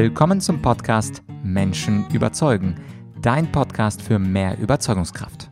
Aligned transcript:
Willkommen 0.00 0.40
zum 0.40 0.62
Podcast 0.62 1.24
Menschen 1.42 2.08
überzeugen, 2.12 2.76
dein 3.20 3.50
Podcast 3.50 4.00
für 4.00 4.20
mehr 4.20 4.56
Überzeugungskraft. 4.56 5.50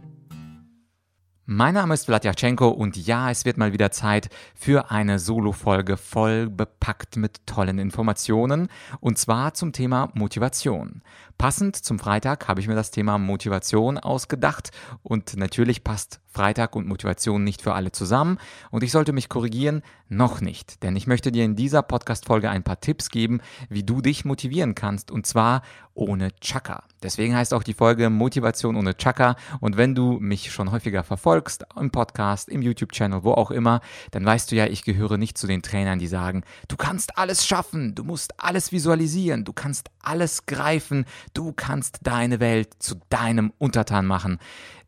Mein 1.46 1.74
Name 1.74 1.94
ist 1.94 2.04
Vladyachenko 2.04 2.68
und 2.68 2.96
ja, 2.96 3.28
es 3.28 3.44
wird 3.44 3.56
mal 3.56 3.72
wieder 3.72 3.90
Zeit 3.90 4.28
für 4.54 4.92
eine 4.92 5.18
Solo-Folge 5.18 5.96
voll 5.96 6.48
bepackt 6.48 7.16
mit 7.16 7.44
tollen 7.44 7.80
Informationen 7.80 8.68
und 9.00 9.18
zwar 9.18 9.54
zum 9.54 9.72
Thema 9.72 10.12
Motivation. 10.14 11.02
Passend. 11.38 11.76
Zum 11.76 11.98
Freitag 11.98 12.48
habe 12.48 12.60
ich 12.60 12.68
mir 12.68 12.74
das 12.74 12.90
Thema 12.90 13.18
Motivation 13.18 13.98
ausgedacht. 13.98 14.70
Und 15.02 15.36
natürlich 15.36 15.84
passt 15.84 16.20
Freitag 16.28 16.76
und 16.76 16.86
Motivation 16.86 17.44
nicht 17.44 17.62
für 17.62 17.74
alle 17.74 17.92
zusammen. 17.92 18.38
Und 18.70 18.82
ich 18.82 18.92
sollte 18.92 19.12
mich 19.12 19.28
korrigieren, 19.28 19.82
noch 20.08 20.40
nicht, 20.40 20.84
denn 20.84 20.94
ich 20.94 21.08
möchte 21.08 21.32
dir 21.32 21.44
in 21.44 21.56
dieser 21.56 21.82
Podcast-Folge 21.82 22.48
ein 22.48 22.62
paar 22.62 22.80
Tipps 22.80 23.08
geben, 23.08 23.40
wie 23.68 23.82
du 23.82 24.00
dich 24.00 24.24
motivieren 24.24 24.76
kannst. 24.76 25.10
Und 25.10 25.26
zwar 25.26 25.62
ohne 25.94 26.30
Chaka. 26.40 26.84
Deswegen 27.02 27.34
heißt 27.34 27.54
auch 27.54 27.62
die 27.62 27.72
Folge 27.72 28.10
Motivation 28.10 28.76
ohne 28.76 28.96
Chaka. 28.96 29.36
Und 29.60 29.76
wenn 29.76 29.94
du 29.94 30.18
mich 30.20 30.52
schon 30.52 30.70
häufiger 30.70 31.02
verfolgst, 31.02 31.64
im 31.76 31.90
Podcast, 31.90 32.48
im 32.48 32.62
YouTube-Channel, 32.62 33.24
wo 33.24 33.32
auch 33.32 33.50
immer, 33.50 33.80
dann 34.10 34.24
weißt 34.24 34.52
du 34.52 34.56
ja, 34.56 34.66
ich 34.66 34.84
gehöre 34.84 35.16
nicht 35.16 35.38
zu 35.38 35.46
den 35.46 35.62
Trainern, 35.62 35.98
die 35.98 36.06
sagen, 36.06 36.44
du 36.68 36.76
kannst 36.76 37.18
alles 37.18 37.46
schaffen, 37.46 37.94
du 37.94 38.04
musst 38.04 38.38
alles 38.38 38.72
visualisieren, 38.72 39.44
du 39.44 39.52
kannst 39.52 39.90
alles 40.02 40.46
greifen, 40.46 41.06
Du 41.34 41.52
kannst 41.52 42.00
deine 42.02 42.40
Welt 42.40 42.74
zu 42.78 42.96
deinem 43.08 43.52
Untertan 43.58 44.06
machen. 44.06 44.38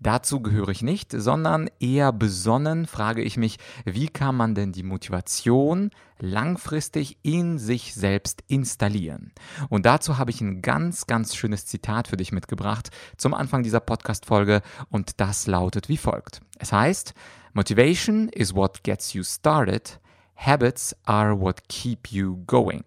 Dazu 0.01 0.41
gehöre 0.41 0.69
ich 0.69 0.83
nicht, 0.83 1.13
sondern 1.13 1.69
eher 1.81 2.13
besonnen 2.13 2.87
frage 2.87 3.23
ich 3.23 3.37
mich, 3.37 3.59
wie 3.85 4.09
kann 4.09 4.37
man 4.37 4.55
denn 4.55 4.73
die 4.73 4.83
Motivation 4.83 5.91
langfristig 6.21 7.19
in 7.23 7.59
sich 7.59 7.95
selbst 7.95 8.43
installieren? 8.47 9.33
Und 9.69 9.87
dazu 9.87 10.19
habe 10.19 10.31
ich 10.31 10.41
ein 10.41 10.63
ganz, 10.63 11.07
ganz 11.07 11.35
schönes 11.35 11.67
Zitat 11.67 12.09
für 12.09 12.17
dich 12.17 12.33
mitgebracht 12.33 12.91
zum 13.17 13.35
Anfang 13.35 13.63
dieser 13.63 13.81
Podcast-Folge 13.81 14.63
und 14.91 15.21
das 15.21 15.47
lautet 15.47 15.89
wie 15.89 15.97
folgt. 15.97 16.41
Es 16.59 16.73
heißt, 16.73 17.15
Motivation 17.55 18.29
is 18.29 18.55
what 18.55 18.85
gets 18.85 19.15
you 19.15 19.25
started, 19.25 19.99
habits 20.37 20.95
are 21.07 21.41
what 21.41 21.69
keep 21.69 22.13
you 22.13 22.37
going. 22.47 22.85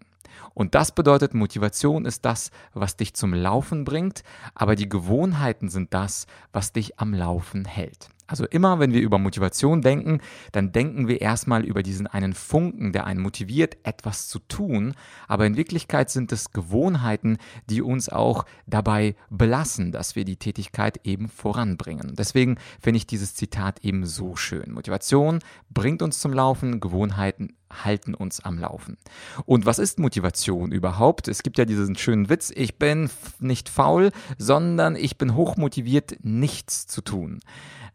Und 0.53 0.75
das 0.75 0.93
bedeutet, 0.93 1.33
Motivation 1.33 2.05
ist 2.05 2.25
das, 2.25 2.51
was 2.73 2.95
dich 2.95 3.13
zum 3.13 3.33
Laufen 3.33 3.85
bringt, 3.85 4.23
aber 4.53 4.75
die 4.75 4.89
Gewohnheiten 4.89 5.69
sind 5.69 5.93
das, 5.93 6.27
was 6.53 6.73
dich 6.73 6.99
am 6.99 7.13
Laufen 7.13 7.65
hält. 7.65 8.09
Also 8.31 8.45
immer, 8.45 8.79
wenn 8.79 8.93
wir 8.93 9.01
über 9.01 9.17
Motivation 9.17 9.81
denken, 9.81 10.21
dann 10.53 10.71
denken 10.71 11.09
wir 11.09 11.19
erstmal 11.19 11.65
über 11.65 11.83
diesen 11.83 12.07
einen 12.07 12.33
Funken, 12.33 12.93
der 12.93 13.05
einen 13.05 13.19
motiviert, 13.19 13.75
etwas 13.83 14.29
zu 14.29 14.39
tun. 14.39 14.93
Aber 15.27 15.45
in 15.45 15.57
Wirklichkeit 15.57 16.09
sind 16.09 16.31
es 16.31 16.53
Gewohnheiten, 16.53 17.39
die 17.69 17.81
uns 17.81 18.07
auch 18.07 18.45
dabei 18.67 19.15
belassen, 19.29 19.91
dass 19.91 20.15
wir 20.15 20.23
die 20.23 20.37
Tätigkeit 20.37 21.01
eben 21.03 21.27
voranbringen. 21.27 22.15
Deswegen 22.17 22.57
finde 22.79 22.99
ich 22.99 23.07
dieses 23.07 23.35
Zitat 23.35 23.83
eben 23.83 24.05
so 24.05 24.37
schön. 24.37 24.71
Motivation 24.71 25.39
bringt 25.69 26.01
uns 26.01 26.19
zum 26.19 26.31
Laufen, 26.31 26.79
Gewohnheiten 26.79 27.57
halten 27.71 28.13
uns 28.13 28.39
am 28.39 28.57
Laufen. 28.57 28.97
Und 29.45 29.65
was 29.65 29.79
ist 29.79 29.99
Motivation 29.99 30.71
überhaupt? 30.71 31.27
Es 31.27 31.43
gibt 31.43 31.57
ja 31.57 31.65
diesen 31.65 31.95
schönen 31.95 32.29
Witz, 32.29 32.51
ich 32.55 32.77
bin 32.77 33.09
nicht 33.39 33.69
faul, 33.69 34.11
sondern 34.37 34.95
ich 34.95 35.17
bin 35.17 35.35
hochmotiviert, 35.35 36.23
nichts 36.23 36.87
zu 36.87 37.01
tun. 37.01 37.39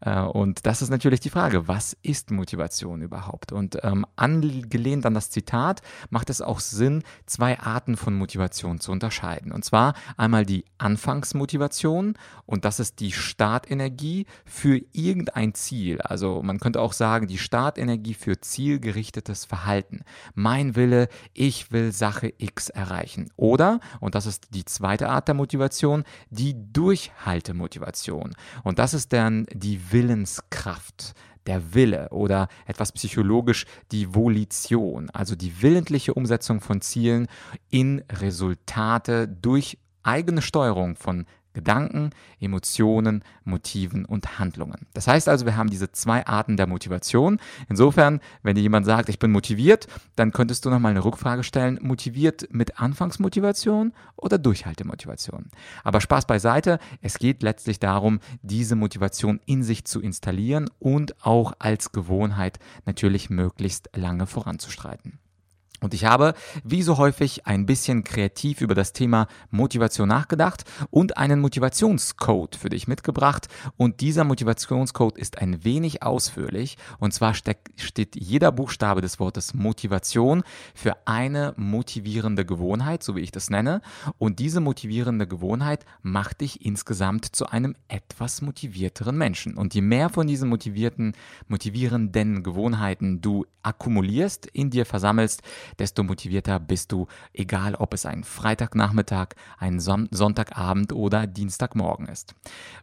Äh, 0.00 0.20
und 0.20 0.66
das 0.66 0.83
ist 0.83 0.91
natürlich 0.91 1.20
die 1.20 1.30
Frage, 1.30 1.69
was 1.69 1.97
ist 2.02 2.30
Motivation 2.30 3.02
überhaupt? 3.02 3.52
Und 3.52 3.78
ähm, 3.83 4.06
angelehnt 4.16 5.06
an 5.06 5.14
das 5.14 5.30
Zitat 5.30 5.83
macht 6.11 6.30
es 6.30 6.41
auch 6.41 6.61
Sinn, 6.61 7.02
zwei 7.27 7.58
Arten 7.58 7.97
von 7.97 8.14
Motivation 8.14 8.80
zu 8.80 8.92
unterscheiden. 8.92 9.52
Und 9.52 9.64
zwar 9.64 9.94
einmal 10.17 10.44
die 10.44 10.64
Anfangsmotivation 10.78 12.14
und 12.44 12.64
das 12.64 12.80
ist 12.80 13.00
die 13.00 13.12
Startenergie 13.12 14.27
für 14.45 14.80
irgendein 14.92 15.55
Ziel. 15.55 16.01
Also 16.01 16.42
man 16.42 16.61
könnte 16.61 16.80
auch 16.80 16.92
sagen, 16.92 17.27
die 17.27 17.39
Startenergie 17.39 18.14
für 18.14 18.40
zielgerichtetes 18.40 19.45
Verhalten. 19.45 20.02
Mein 20.34 20.77
Wille, 20.77 21.08
ich 21.33 21.73
will 21.73 21.92
Sache 21.92 22.33
X 22.39 22.68
erreichen. 22.68 23.30
Oder, 23.36 23.80
und 24.01 24.14
das 24.14 24.27
ist 24.27 24.55
die 24.55 24.64
zweite 24.64 25.08
Art 25.08 25.28
der 25.28 25.34
Motivation, 25.34 26.05
die 26.30 26.55
Durchhaltemotivation. 26.73 28.34
Und 28.63 28.78
das 28.78 28.95
ist 28.95 29.13
dann 29.13 29.46
die 29.52 29.86
Willenskraft, 29.91 31.14
der 31.47 31.74
Wille 31.74 32.08
oder 32.11 32.48
etwas 32.67 32.92
psychologisch 32.92 33.67
die 33.92 34.14
Volition, 34.14 35.11
also 35.11 35.36
die 35.36 35.63
willentliche 35.63 36.14
Umsetzung 36.14 36.61
von 36.61 36.80
Zielen 36.80 37.29
in 37.70 38.02
Resultate 38.11 39.29
durch 39.29 39.79
eigene 40.02 40.42
Steuerung 40.42 40.96
von 40.96 41.27
Gedanken, 41.56 42.11
Emotionen, 42.39 43.24
Motiven 43.44 44.05
und 44.05 44.39
Handlungen. 44.39 44.86
Das 44.92 45.08
heißt 45.08 45.27
also, 45.27 45.46
wir 45.46 45.56
haben 45.56 45.70
diese 45.70 45.90
zwei 45.90 46.27
Arten 46.27 46.58
der 46.58 46.67
Motivation. 46.67 47.40
Insofern, 47.70 48.20
wenn 48.42 48.56
dir 48.56 48.61
jemand 48.61 48.84
sagt, 48.84 49.08
ich 49.08 49.18
bin 49.18 49.33
motiviert, 49.33 49.86
dann 50.16 50.33
könntest 50.33 50.66
du 50.66 50.70
nochmal 50.70 50.90
eine 50.90 51.02
Rückfrage 51.02 51.45
stellen, 51.45 51.78
motiviert 51.80 52.46
mit 52.50 52.78
Anfangsmotivation 52.78 53.95
oder 54.16 54.36
Durchhaltemotivation. 54.36 55.46
Aber 55.83 56.02
Spaß 56.02 56.27
beiseite, 56.27 56.78
es 57.00 57.18
geht 57.18 57.42
letztlich 57.42 57.80
darum, 57.80 58.20
diese 58.42 58.77
Motivation 58.77 59.40
in 59.46 59.62
sich 59.62 59.86
zu 59.86 60.02
installieren 60.02 60.68
und 60.78 61.24
auch 61.24 61.55
als 61.58 61.90
Gewohnheit 61.90 62.58
natürlich 62.84 63.30
möglichst 63.30 63.89
lange 63.96 64.27
voranzustreiten. 64.27 65.18
Und 65.81 65.95
ich 65.95 66.05
habe, 66.05 66.35
wie 66.64 66.83
so 66.83 66.98
häufig, 66.98 67.47
ein 67.47 67.67
bisschen 67.67 68.05
kreativ 68.05 68.61
über 68.61 68.75
das 68.75 68.92
Thema 68.92 69.27
Motivation 69.51 70.09
nachgedacht 70.09 70.64
und 70.91 71.17
einen 71.17 71.41
Motivationscode 71.41 72.57
für 72.57 72.70
dich 72.70 72.89
mitgebracht. 72.89 73.48
Und 73.77 74.01
dieser 74.01 74.25
Motivationscode 74.25 75.19
ist 75.19 75.39
ein 75.39 75.64
wenig 75.64 76.03
ausführlich. 76.03 76.77
Und 76.98 77.13
zwar 77.13 77.35
steht 77.35 78.17
jeder 78.17 78.53
Buchstabe 78.53 79.01
des 79.01 79.20
Wortes 79.20 79.55
Motivation 79.55 80.42
für 80.75 80.97
eine 81.07 81.55
motivierende 81.57 82.45
Gewohnheit, 82.45 83.03
so 83.03 83.17
wie 83.17 83.20
ich 83.20 83.31
das 83.31 83.51
nenne. 83.51 83.81
Und 84.19 84.39
diese 84.39 84.61
motivierende 84.61 85.27
Gewohnheit 85.27 85.85
macht 86.03 86.41
dich 86.41 86.64
insgesamt 86.64 87.27
zu 87.27 87.47
einem 87.47 87.75
etwas 87.89 88.41
motivierteren 88.43 89.17
Menschen. 89.17 89.57
Und 89.57 89.75
je 89.75 89.83
mehr 89.83 90.08
von 90.08 90.27
diesen 90.27 90.48
motivierten, 90.48 91.13
motivierenden 91.48 92.43
Gewohnheiten 92.43 93.20
du 93.20 93.45
akkumulierst, 93.63 94.47
in 94.47 94.70
dir 94.70 94.87
versammelst, 94.87 95.43
desto 95.78 96.02
motivierter 96.02 96.58
bist 96.60 96.92
du, 96.92 97.06
egal 97.32 97.74
ob 97.74 97.94
es 97.94 98.06
ein 98.06 98.24
Freitagnachmittag, 98.24 99.28
ein 99.58 99.80
Son 99.80 100.08
Sonntagabend 100.10 100.92
oder 100.92 101.27
Dienstagmorgen 101.27 102.06
ist. 102.06 102.34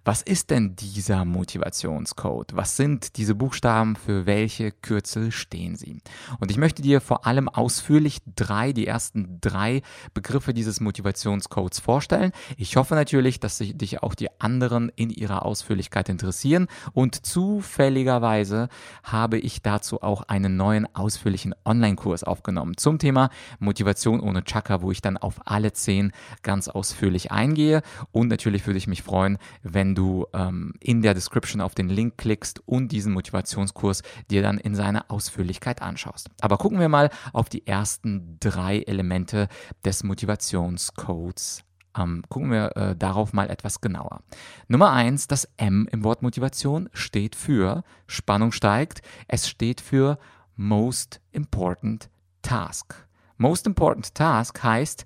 Was 0.06 0.22
ist 0.22 0.50
denn 0.50 0.76
dieser 0.76 1.26
Motivationscode? 1.26 2.56
Was 2.56 2.78
sind 2.78 3.18
diese 3.18 3.36
Buchstaben? 3.36 3.96
Für 3.96 4.26
welche 4.26 4.72
Kürzel 4.72 5.32
stehen 5.32 5.76
sie? 5.76 6.02
Und 6.40 6.52
ich 6.52 6.58
möchte 6.58 6.82
dir 6.82 7.02
vor 7.02 7.26
allem 7.26 7.50
ausführlich 7.50 8.20
drei, 8.36 8.74
die 8.74 8.88
ersten 8.88 9.40
drei 9.42 9.82
Begriffe 10.14 10.54
dieses 10.54 10.80
Motivationscodes 10.80 11.80
vorstellen. 11.80 12.32
Ich 12.58 12.76
hoffe 12.76 12.96
natürlich, 12.96 13.40
dass 13.40 13.58
sich 13.58 13.78
dich 13.78 14.04
auch 14.04 14.16
die 14.16 14.30
anderen 14.40 14.90
in 14.96 15.10
ihrer 15.10 15.46
Ausführlichkeit 15.46 16.10
interessieren 16.10 16.68
und 16.94 17.26
zufälligerweise 17.26 18.70
habe 19.04 19.38
ich 19.38 19.62
dazu 19.62 20.02
auch 20.02 20.24
einen 20.24 20.58
neuen 20.58 20.94
ausführlichen 20.96 21.56
Online-Kurs 21.66 22.24
aufgenommen 22.24 22.73
zum 22.78 23.00
Thema 23.00 23.30
Motivation 23.60 24.20
ohne 24.20 24.44
Chakra, 24.44 24.82
wo 24.82 24.92
ich 24.92 25.02
dann 25.02 25.18
auf 25.18 25.36
alle 25.46 25.74
zehn 25.74 26.12
ganz 26.42 26.68
ausführlich 26.68 27.32
eingehe. 27.32 27.82
Und 28.12 28.28
natürlich 28.28 28.66
würde 28.66 28.78
ich 28.78 28.88
mich 28.88 29.04
freuen, 29.04 29.38
wenn 29.62 29.96
du 29.96 30.26
ähm, 30.34 30.74
in 30.80 31.02
der 31.02 31.14
Description 31.14 31.62
auf 31.62 31.76
den 31.76 31.90
Link 31.90 32.18
klickst 32.18 32.62
und 32.66 32.92
diesen 32.92 33.14
Motivationskurs 33.14 34.02
dir 34.30 34.42
dann 34.42 34.58
in 34.58 34.76
seiner 34.76 35.06
Ausführlichkeit 35.10 35.82
anschaust. 35.82 36.30
Aber 36.42 36.58
gucken 36.58 36.80
wir 36.80 36.90
mal 36.90 37.10
auf 37.32 37.50
die 37.50 37.66
ersten 37.68 38.38
drei 38.40 38.80
Elemente 38.80 39.48
des 39.84 40.04
Motivationscodes 40.04 41.64
ähm, 41.98 42.24
gucken 42.30 42.52
wir 42.52 42.76
äh, 42.76 42.96
darauf 42.96 43.34
mal 43.34 43.50
etwas 43.50 43.82
genauer. 43.82 44.22
Nummer 44.68 44.92
eins, 44.92 45.28
das 45.28 45.48
M 45.58 45.88
im 45.92 46.04
Wort 46.04 46.22
Motivation 46.22 46.90
steht 46.94 47.36
für 47.36 47.84
Spannung 48.08 48.52
steigt. 48.52 49.02
Es 49.28 49.48
steht 49.48 49.82
für 49.82 50.18
Most 50.56 51.22
Important 51.32 52.10
Task. 52.44 53.08
Most 53.38 53.66
Important 53.66 54.14
Task 54.14 54.62
heißt 54.62 55.06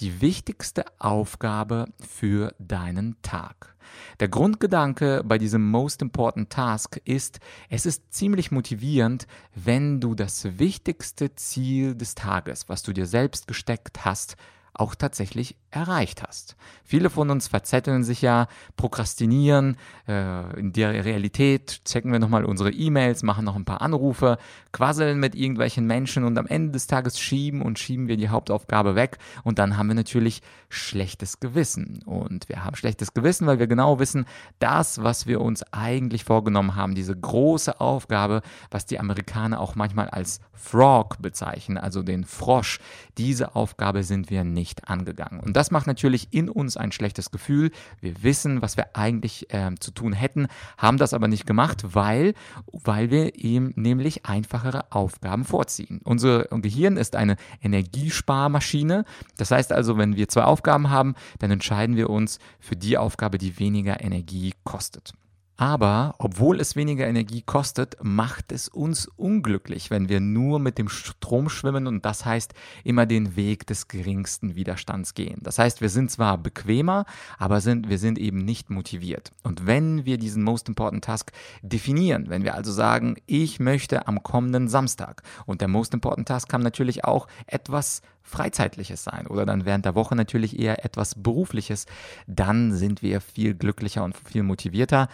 die 0.00 0.20
wichtigste 0.20 0.84
Aufgabe 0.98 1.86
für 2.00 2.52
deinen 2.58 3.16
Tag. 3.22 3.76
Der 4.20 4.28
Grundgedanke 4.28 5.22
bei 5.24 5.38
diesem 5.38 5.70
Most 5.70 6.02
Important 6.02 6.50
Task 6.50 7.00
ist, 7.04 7.40
es 7.68 7.86
ist 7.86 8.12
ziemlich 8.12 8.50
motivierend, 8.50 9.26
wenn 9.54 10.00
du 10.00 10.14
das 10.14 10.58
wichtigste 10.58 11.34
Ziel 11.34 11.94
des 11.94 12.14
Tages, 12.14 12.68
was 12.68 12.82
du 12.82 12.92
dir 12.92 13.06
selbst 13.06 13.46
gesteckt 13.46 14.04
hast, 14.04 14.36
auch 14.78 14.94
tatsächlich 14.94 15.56
erreicht 15.70 16.22
hast. 16.26 16.56
Viele 16.84 17.10
von 17.10 17.28
uns 17.30 17.48
verzetteln 17.48 18.04
sich 18.04 18.22
ja, 18.22 18.46
prokrastinieren, 18.76 19.76
äh, 20.06 20.58
in 20.58 20.72
der 20.72 21.04
Realität 21.04 21.84
checken 21.84 22.12
wir 22.12 22.18
nochmal 22.18 22.44
unsere 22.44 22.70
E-Mails, 22.70 23.22
machen 23.22 23.44
noch 23.44 23.56
ein 23.56 23.64
paar 23.64 23.82
Anrufe, 23.82 24.38
quasseln 24.72 25.18
mit 25.20 25.34
irgendwelchen 25.34 25.86
Menschen 25.86 26.24
und 26.24 26.38
am 26.38 26.46
Ende 26.46 26.72
des 26.72 26.86
Tages 26.86 27.18
schieben 27.20 27.60
und 27.60 27.78
schieben 27.78 28.08
wir 28.08 28.16
die 28.16 28.28
Hauptaufgabe 28.30 28.94
weg 28.94 29.18
und 29.42 29.58
dann 29.58 29.76
haben 29.76 29.88
wir 29.88 29.94
natürlich 29.94 30.42
schlechtes 30.68 31.40
Gewissen. 31.40 32.02
Und 32.04 32.48
wir 32.48 32.64
haben 32.64 32.76
schlechtes 32.76 33.12
Gewissen, 33.12 33.46
weil 33.46 33.58
wir 33.58 33.66
genau 33.66 33.98
wissen, 33.98 34.26
das, 34.58 35.02
was 35.02 35.26
wir 35.26 35.40
uns 35.40 35.64
eigentlich 35.72 36.24
vorgenommen 36.24 36.76
haben, 36.76 36.94
diese 36.94 37.16
große 37.16 37.80
Aufgabe, 37.80 38.42
was 38.70 38.86
die 38.86 39.00
Amerikaner 39.00 39.60
auch 39.60 39.74
manchmal 39.74 40.08
als 40.08 40.40
Frog 40.52 41.20
bezeichnen, 41.20 41.78
also 41.78 42.02
den 42.02 42.24
Frosch, 42.24 42.80
diese 43.16 43.54
Aufgabe 43.54 44.02
sind 44.02 44.30
wir 44.30 44.44
nicht 44.44 44.67
angegangen. 44.88 45.40
Und 45.40 45.56
das 45.56 45.70
macht 45.70 45.86
natürlich 45.86 46.28
in 46.32 46.48
uns 46.48 46.76
ein 46.76 46.92
schlechtes 46.92 47.30
Gefühl. 47.30 47.70
Wir 48.00 48.22
wissen, 48.22 48.62
was 48.62 48.76
wir 48.76 48.96
eigentlich 48.96 49.52
äh, 49.52 49.70
zu 49.80 49.90
tun 49.90 50.12
hätten, 50.12 50.48
haben 50.76 50.98
das 50.98 51.14
aber 51.14 51.28
nicht 51.28 51.46
gemacht, 51.46 51.82
weil, 51.94 52.34
weil 52.72 53.10
wir 53.10 53.36
ihm 53.36 53.72
nämlich 53.76 54.26
einfachere 54.26 54.92
Aufgaben 54.92 55.44
vorziehen. 55.44 56.00
Unser 56.04 56.44
Gehirn 56.44 56.96
ist 56.96 57.16
eine 57.16 57.36
Energiesparmaschine. 57.62 59.04
Das 59.36 59.50
heißt 59.50 59.72
also, 59.72 59.98
wenn 59.98 60.16
wir 60.16 60.28
zwei 60.28 60.44
Aufgaben 60.44 60.90
haben, 60.90 61.14
dann 61.38 61.50
entscheiden 61.50 61.96
wir 61.96 62.10
uns 62.10 62.38
für 62.60 62.76
die 62.76 62.98
Aufgabe, 62.98 63.38
die 63.38 63.58
weniger 63.58 64.02
Energie 64.02 64.54
kostet. 64.64 65.12
Aber 65.60 66.14
obwohl 66.18 66.60
es 66.60 66.76
weniger 66.76 67.08
Energie 67.08 67.42
kostet, 67.42 67.96
macht 68.00 68.52
es 68.52 68.68
uns 68.68 69.08
unglücklich, 69.08 69.90
wenn 69.90 70.08
wir 70.08 70.20
nur 70.20 70.60
mit 70.60 70.78
dem 70.78 70.88
Strom 70.88 71.48
schwimmen 71.48 71.88
und 71.88 72.04
das 72.04 72.24
heißt 72.24 72.54
immer 72.84 73.06
den 73.06 73.34
Weg 73.34 73.66
des 73.66 73.88
geringsten 73.88 74.54
Widerstands 74.54 75.14
gehen. 75.14 75.40
Das 75.42 75.58
heißt, 75.58 75.80
wir 75.80 75.88
sind 75.88 76.12
zwar 76.12 76.38
bequemer, 76.38 77.06
aber 77.38 77.60
sind, 77.60 77.88
wir 77.88 77.98
sind 77.98 78.20
eben 78.20 78.44
nicht 78.44 78.70
motiviert. 78.70 79.32
Und 79.42 79.66
wenn 79.66 80.04
wir 80.04 80.16
diesen 80.16 80.44
Most 80.44 80.68
Important 80.68 81.04
Task 81.04 81.32
definieren, 81.60 82.26
wenn 82.28 82.44
wir 82.44 82.54
also 82.54 82.70
sagen, 82.70 83.16
ich 83.26 83.58
möchte 83.58 84.06
am 84.06 84.22
kommenden 84.22 84.68
Samstag 84.68 85.24
und 85.44 85.60
der 85.60 85.66
Most 85.66 85.92
Important 85.92 86.28
Task 86.28 86.48
kann 86.48 86.62
natürlich 86.62 87.04
auch 87.04 87.26
etwas 87.48 88.02
Freizeitliches 88.22 89.02
sein 89.02 89.26
oder 89.26 89.44
dann 89.44 89.64
während 89.64 89.86
der 89.86 89.96
Woche 89.96 90.14
natürlich 90.14 90.56
eher 90.56 90.84
etwas 90.84 91.14
Berufliches, 91.16 91.86
dann 92.28 92.74
sind 92.74 93.02
wir 93.02 93.20
viel 93.20 93.54
glücklicher 93.54 94.04
und 94.04 94.16
viel 94.16 94.44
motivierter 94.44 95.08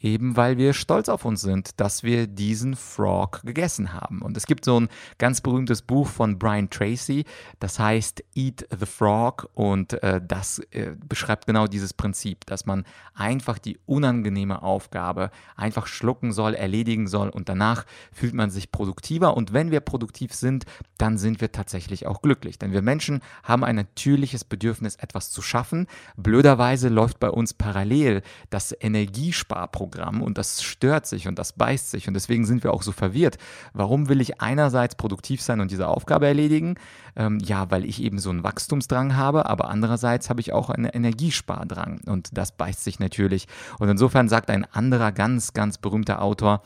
Eben 0.00 0.36
weil 0.36 0.58
wir 0.58 0.74
stolz 0.74 1.08
auf 1.08 1.24
uns 1.24 1.40
sind, 1.40 1.80
dass 1.80 2.04
wir 2.04 2.28
diesen 2.28 2.76
Frog 2.76 3.40
gegessen 3.44 3.92
haben. 3.92 4.22
Und 4.22 4.36
es 4.36 4.46
gibt 4.46 4.64
so 4.64 4.78
ein 4.78 4.88
ganz 5.18 5.40
berühmtes 5.40 5.82
Buch 5.82 6.06
von 6.06 6.38
Brian 6.38 6.70
Tracy, 6.70 7.24
das 7.58 7.80
heißt 7.80 8.22
Eat 8.36 8.66
the 8.78 8.86
Frog. 8.86 9.50
Und 9.54 10.00
äh, 10.02 10.20
das 10.24 10.60
äh, 10.70 10.92
beschreibt 11.08 11.46
genau 11.46 11.66
dieses 11.66 11.92
Prinzip, 11.94 12.46
dass 12.46 12.64
man 12.64 12.84
einfach 13.14 13.58
die 13.58 13.78
unangenehme 13.86 14.62
Aufgabe 14.62 15.30
einfach 15.56 15.88
schlucken 15.88 16.32
soll, 16.32 16.54
erledigen 16.54 17.08
soll 17.08 17.28
und 17.28 17.48
danach 17.48 17.84
fühlt 18.12 18.34
man 18.34 18.50
sich 18.50 18.70
produktiver. 18.70 19.36
Und 19.36 19.52
wenn 19.52 19.72
wir 19.72 19.80
produktiv 19.80 20.32
sind, 20.32 20.64
dann 20.96 21.18
sind 21.18 21.40
wir 21.40 21.50
tatsächlich 21.50 22.06
auch 22.06 22.22
glücklich. 22.22 22.58
Denn 22.58 22.72
wir 22.72 22.82
Menschen 22.82 23.20
haben 23.42 23.64
ein 23.64 23.76
natürliches 23.76 24.44
Bedürfnis, 24.44 24.94
etwas 24.94 25.32
zu 25.32 25.42
schaffen. 25.42 25.88
Blöderweise 26.16 26.88
läuft 26.88 27.18
bei 27.18 27.30
uns 27.30 27.52
parallel 27.52 28.22
das 28.50 28.74
Energiesparprogramm 28.78 29.87
Programm 29.88 30.22
und 30.22 30.38
das 30.38 30.62
stört 30.62 31.06
sich 31.06 31.28
und 31.28 31.38
das 31.38 31.52
beißt 31.52 31.90
sich 31.90 32.08
und 32.08 32.14
deswegen 32.14 32.44
sind 32.44 32.64
wir 32.64 32.72
auch 32.72 32.82
so 32.82 32.92
verwirrt. 32.92 33.38
Warum 33.72 34.08
will 34.08 34.20
ich 34.20 34.40
einerseits 34.40 34.94
produktiv 34.94 35.42
sein 35.42 35.60
und 35.60 35.70
diese 35.70 35.88
Aufgabe 35.88 36.26
erledigen? 36.26 36.76
Ähm, 37.16 37.38
ja, 37.40 37.70
weil 37.70 37.84
ich 37.84 38.02
eben 38.02 38.18
so 38.18 38.30
einen 38.30 38.44
Wachstumsdrang 38.44 39.16
habe, 39.16 39.46
aber 39.46 39.68
andererseits 39.68 40.30
habe 40.30 40.40
ich 40.40 40.52
auch 40.52 40.70
einen 40.70 40.86
Energiespardrang 40.86 42.00
und 42.06 42.36
das 42.36 42.52
beißt 42.52 42.84
sich 42.84 43.00
natürlich. 43.00 43.46
Und 43.78 43.88
insofern 43.88 44.28
sagt 44.28 44.50
ein 44.50 44.64
anderer 44.64 45.12
ganz, 45.12 45.52
ganz 45.52 45.78
berühmter 45.78 46.22
Autor, 46.22 46.62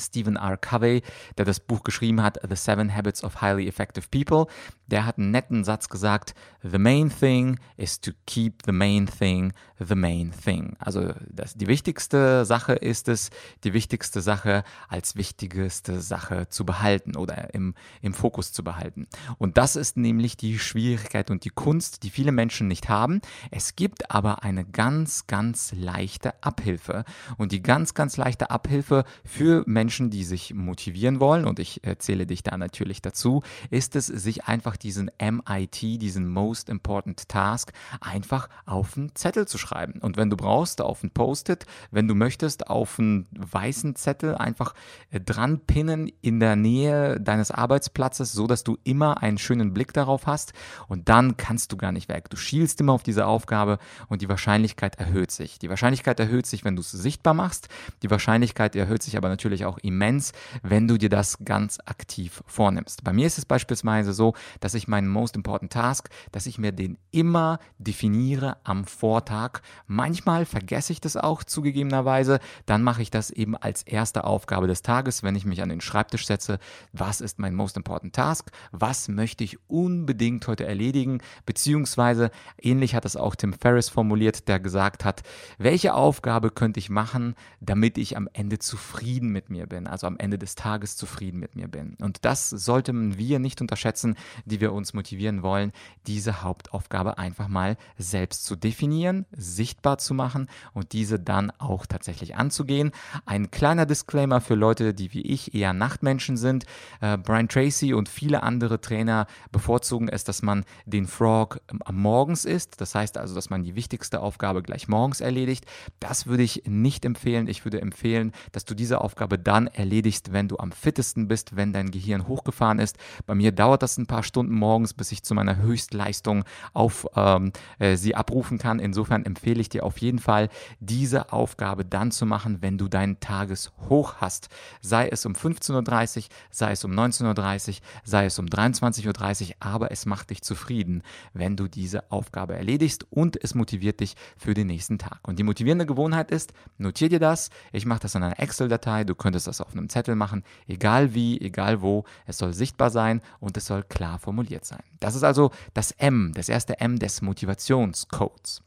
Stephen 0.00 0.36
R. 0.36 0.56
Covey, 0.56 1.02
der 1.38 1.44
das 1.44 1.60
Buch 1.60 1.82
geschrieben 1.82 2.22
hat, 2.22 2.40
The 2.48 2.56
Seven 2.56 2.94
Habits 2.94 3.22
of 3.22 3.40
Highly 3.40 3.68
Effective 3.68 4.06
People, 4.10 4.46
der 4.86 5.06
hat 5.06 5.18
einen 5.18 5.30
netten 5.30 5.64
Satz 5.64 5.88
gesagt, 5.88 6.34
The 6.62 6.78
main 6.78 7.10
thing 7.10 7.58
is 7.76 8.00
to 8.00 8.10
keep 8.26 8.62
the 8.66 8.72
main 8.72 9.06
thing 9.06 9.52
the 9.80 9.94
main 9.94 10.30
thing. 10.32 10.76
Also 10.78 11.14
das, 11.28 11.54
die 11.54 11.66
wichtigste 11.66 12.44
Sache 12.44 12.74
ist 12.74 13.08
es, 13.08 13.30
die 13.64 13.72
wichtigste 13.72 14.20
Sache 14.20 14.62
als 14.88 15.16
wichtigste 15.16 16.00
Sache 16.00 16.48
zu 16.48 16.64
behalten 16.64 17.16
oder 17.16 17.54
im, 17.54 17.74
im 18.02 18.12
Fokus 18.12 18.52
zu 18.52 18.62
behalten. 18.62 19.06
Und 19.38 19.56
das 19.56 19.76
ist 19.76 19.96
nämlich 19.96 20.36
die 20.36 20.58
Schwierigkeit 20.58 21.30
und 21.30 21.44
die 21.44 21.50
Kunst, 21.50 22.02
die 22.02 22.10
viele 22.10 22.32
Menschen 22.32 22.68
nicht 22.68 22.88
haben. 22.88 23.20
Es 23.50 23.74
gibt 23.74 24.10
aber 24.10 24.42
eine 24.42 24.64
ganz, 24.64 25.26
ganz 25.26 25.72
leichte 25.72 26.42
Abhilfe. 26.42 27.04
Und 27.38 27.52
die 27.52 27.62
ganz, 27.62 27.94
ganz 27.94 28.16
leichte 28.16 28.50
Abhilfe 28.50 29.04
für 29.24 29.64
Menschen, 29.66 29.89
die 29.98 30.24
sich 30.24 30.54
motivieren 30.54 31.20
wollen, 31.20 31.44
und 31.44 31.58
ich 31.58 31.84
erzähle 31.84 32.26
dich 32.26 32.42
da 32.42 32.56
natürlich 32.56 33.02
dazu, 33.02 33.42
ist 33.70 33.96
es, 33.96 34.06
sich 34.06 34.44
einfach 34.44 34.76
diesen 34.76 35.10
MIT, 35.20 35.82
diesen 35.82 36.28
Most 36.28 36.68
Important 36.68 37.28
Task, 37.28 37.72
einfach 38.00 38.48
auf 38.66 38.96
einen 38.96 39.14
Zettel 39.14 39.46
zu 39.46 39.58
schreiben. 39.58 40.00
Und 40.00 40.16
wenn 40.16 40.30
du 40.30 40.36
brauchst, 40.36 40.80
auf 40.80 41.02
ein 41.02 41.10
Post-it, 41.10 41.66
wenn 41.90 42.08
du 42.08 42.14
möchtest, 42.14 42.68
auf 42.68 42.98
einen 42.98 43.26
weißen 43.32 43.96
Zettel 43.96 44.34
einfach 44.34 44.74
äh, 45.10 45.20
dran 45.20 45.60
pinnen 45.60 46.10
in 46.20 46.40
der 46.40 46.56
Nähe 46.56 47.20
deines 47.20 47.50
Arbeitsplatzes, 47.50 48.32
so 48.32 48.46
dass 48.46 48.64
du 48.64 48.78
immer 48.84 49.22
einen 49.22 49.38
schönen 49.38 49.74
Blick 49.74 49.92
darauf 49.92 50.26
hast. 50.26 50.52
Und 50.88 51.08
dann 51.08 51.36
kannst 51.36 51.72
du 51.72 51.76
gar 51.76 51.92
nicht 51.92 52.08
weg. 52.08 52.30
Du 52.30 52.36
schielst 52.36 52.80
immer 52.80 52.92
auf 52.92 53.02
diese 53.02 53.26
Aufgabe 53.26 53.78
und 54.08 54.22
die 54.22 54.28
Wahrscheinlichkeit 54.28 54.96
erhöht 54.96 55.30
sich. 55.30 55.58
Die 55.58 55.68
Wahrscheinlichkeit 55.68 56.20
erhöht 56.20 56.46
sich, 56.46 56.64
wenn 56.64 56.76
du 56.76 56.80
es 56.80 56.90
sichtbar 56.90 57.34
machst. 57.34 57.68
Die 58.02 58.10
Wahrscheinlichkeit 58.10 58.76
erhöht 58.76 59.02
sich 59.02 59.16
aber 59.16 59.28
natürlich 59.28 59.64
auch 59.64 59.78
immens, 59.82 60.32
wenn 60.62 60.88
du 60.88 60.98
dir 60.98 61.08
das 61.08 61.38
ganz 61.44 61.78
aktiv 61.86 62.42
vornimmst. 62.46 63.04
Bei 63.04 63.12
mir 63.12 63.26
ist 63.26 63.38
es 63.38 63.44
beispielsweise 63.44 64.12
so, 64.12 64.34
dass 64.60 64.74
ich 64.74 64.88
meinen 64.88 65.08
Most 65.08 65.36
Important 65.36 65.72
Task, 65.72 66.08
dass 66.32 66.46
ich 66.46 66.58
mir 66.58 66.72
den 66.72 66.98
immer 67.10 67.58
definiere 67.78 68.56
am 68.64 68.84
Vortag. 68.84 69.60
Manchmal 69.86 70.44
vergesse 70.44 70.92
ich 70.92 71.00
das 71.00 71.16
auch 71.16 71.44
zugegebenerweise. 71.44 72.40
Dann 72.66 72.82
mache 72.82 73.02
ich 73.02 73.10
das 73.10 73.30
eben 73.30 73.56
als 73.56 73.82
erste 73.82 74.24
Aufgabe 74.24 74.66
des 74.66 74.82
Tages, 74.82 75.22
wenn 75.22 75.36
ich 75.36 75.44
mich 75.44 75.62
an 75.62 75.68
den 75.68 75.80
Schreibtisch 75.80 76.26
setze. 76.26 76.58
Was 76.92 77.20
ist 77.20 77.38
mein 77.38 77.54
Most 77.54 77.76
Important 77.76 78.14
Task? 78.14 78.50
Was 78.72 79.08
möchte 79.08 79.44
ich 79.44 79.58
unbedingt 79.68 80.46
heute 80.46 80.66
erledigen? 80.66 81.22
Beziehungsweise 81.46 82.30
ähnlich 82.60 82.94
hat 82.94 83.04
es 83.04 83.16
auch 83.16 83.34
Tim 83.34 83.52
Ferriss 83.52 83.88
formuliert, 83.88 84.48
der 84.48 84.60
gesagt 84.60 85.04
hat, 85.04 85.22
welche 85.58 85.94
Aufgabe 85.94 86.50
könnte 86.50 86.80
ich 86.80 86.90
machen, 86.90 87.34
damit 87.60 87.98
ich 87.98 88.16
am 88.16 88.28
Ende 88.32 88.58
zufrieden 88.58 89.30
mit 89.30 89.50
mir 89.50 89.59
bin, 89.66 89.86
also 89.86 90.06
am 90.06 90.16
Ende 90.18 90.38
des 90.38 90.54
Tages 90.54 90.96
zufrieden 90.96 91.38
mit 91.38 91.56
mir 91.56 91.68
bin. 91.68 91.96
Und 92.00 92.24
das 92.24 92.50
sollten 92.50 93.18
wir 93.18 93.38
nicht 93.38 93.60
unterschätzen, 93.60 94.16
die 94.44 94.60
wir 94.60 94.72
uns 94.72 94.94
motivieren 94.94 95.42
wollen, 95.42 95.72
diese 96.06 96.42
Hauptaufgabe 96.42 97.18
einfach 97.18 97.48
mal 97.48 97.76
selbst 97.98 98.44
zu 98.44 98.56
definieren, 98.56 99.26
sichtbar 99.32 99.98
zu 99.98 100.14
machen 100.14 100.48
und 100.72 100.92
diese 100.92 101.18
dann 101.18 101.52
auch 101.58 101.86
tatsächlich 101.86 102.36
anzugehen. 102.36 102.92
Ein 103.26 103.50
kleiner 103.50 103.86
Disclaimer 103.86 104.40
für 104.40 104.54
Leute, 104.54 104.94
die 104.94 105.12
wie 105.12 105.22
ich 105.22 105.54
eher 105.54 105.72
Nachtmenschen 105.72 106.36
sind. 106.36 106.64
Äh, 107.00 107.18
Brian 107.18 107.48
Tracy 107.48 107.94
und 107.94 108.08
viele 108.08 108.42
andere 108.42 108.80
Trainer 108.80 109.26
bevorzugen 109.52 110.08
es, 110.08 110.24
dass 110.24 110.42
man 110.42 110.64
den 110.86 111.06
Frog 111.06 111.60
morgens 111.90 112.44
isst. 112.44 112.80
Das 112.80 112.94
heißt 112.94 113.18
also, 113.18 113.34
dass 113.34 113.50
man 113.50 113.62
die 113.62 113.74
wichtigste 113.74 114.20
Aufgabe 114.20 114.62
gleich 114.62 114.88
morgens 114.88 115.20
erledigt. 115.20 115.66
Das 115.98 116.26
würde 116.26 116.42
ich 116.42 116.62
nicht 116.66 117.04
empfehlen. 117.04 117.48
Ich 117.48 117.64
würde 117.64 117.80
empfehlen, 117.80 118.32
dass 118.52 118.64
du 118.64 118.74
diese 118.74 119.00
Aufgabe 119.00 119.38
dann 119.50 119.66
erledigst, 119.66 120.32
wenn 120.32 120.46
du 120.46 120.58
am 120.58 120.70
fittesten 120.70 121.26
bist, 121.26 121.56
wenn 121.56 121.72
dein 121.72 121.90
Gehirn 121.90 122.28
hochgefahren 122.28 122.78
ist. 122.78 122.96
Bei 123.26 123.34
mir 123.34 123.50
dauert 123.50 123.82
das 123.82 123.98
ein 123.98 124.06
paar 124.06 124.22
Stunden 124.22 124.54
morgens, 124.54 124.94
bis 124.94 125.10
ich 125.10 125.24
zu 125.24 125.34
meiner 125.34 125.56
Höchstleistung 125.56 126.44
auf 126.72 127.04
ähm, 127.16 127.52
äh, 127.80 127.96
sie 127.96 128.14
abrufen 128.14 128.58
kann. 128.58 128.78
Insofern 128.78 129.26
empfehle 129.26 129.60
ich 129.60 129.68
dir 129.68 129.84
auf 129.84 129.98
jeden 129.98 130.20
Fall, 130.20 130.50
diese 130.78 131.32
Aufgabe 131.32 131.84
dann 131.84 132.12
zu 132.12 132.26
machen, 132.26 132.58
wenn 132.60 132.78
du 132.78 132.86
deinen 132.86 133.18
Tageshoch 133.18 134.18
hast. 134.18 134.50
Sei 134.82 135.08
es 135.08 135.26
um 135.26 135.32
15.30 135.32 136.18
Uhr, 136.18 136.24
sei 136.52 136.70
es 136.70 136.84
um 136.84 136.92
19.30 136.92 137.68
Uhr, 137.70 137.74
sei 138.04 138.26
es 138.26 138.38
um 138.38 138.46
23.30 138.46 139.48
Uhr, 139.48 139.54
aber 139.58 139.90
es 139.90 140.06
macht 140.06 140.30
dich 140.30 140.42
zufrieden, 140.42 141.02
wenn 141.32 141.56
du 141.56 141.66
diese 141.66 142.12
Aufgabe 142.12 142.54
erledigst 142.54 143.04
und 143.10 143.42
es 143.42 143.56
motiviert 143.56 143.98
dich 143.98 144.14
für 144.36 144.54
den 144.54 144.68
nächsten 144.68 144.98
Tag. 144.98 145.18
Und 145.26 145.40
die 145.40 145.42
motivierende 145.42 145.86
Gewohnheit 145.86 146.30
ist, 146.30 146.52
notier 146.78 147.08
dir 147.08 147.18
das. 147.18 147.50
Ich 147.72 147.84
mache 147.84 147.98
das 148.02 148.14
in 148.14 148.22
einer 148.22 148.38
Excel-Datei. 148.38 149.02
Du 149.02 149.16
könntest 149.16 149.39
das 149.44 149.60
auf 149.60 149.72
einem 149.72 149.88
Zettel 149.88 150.14
machen, 150.14 150.44
egal 150.66 151.14
wie, 151.14 151.40
egal 151.40 151.82
wo. 151.82 152.04
Es 152.26 152.38
soll 152.38 152.52
sichtbar 152.52 152.90
sein 152.90 153.20
und 153.40 153.56
es 153.56 153.66
soll 153.66 153.82
klar 153.82 154.18
formuliert 154.18 154.64
sein. 154.64 154.82
Das 155.00 155.14
ist 155.14 155.22
also 155.22 155.50
das 155.74 155.92
M, 155.92 156.32
das 156.34 156.48
erste 156.48 156.80
M 156.80 156.98
des 156.98 157.22
Motivationscodes. 157.22 158.62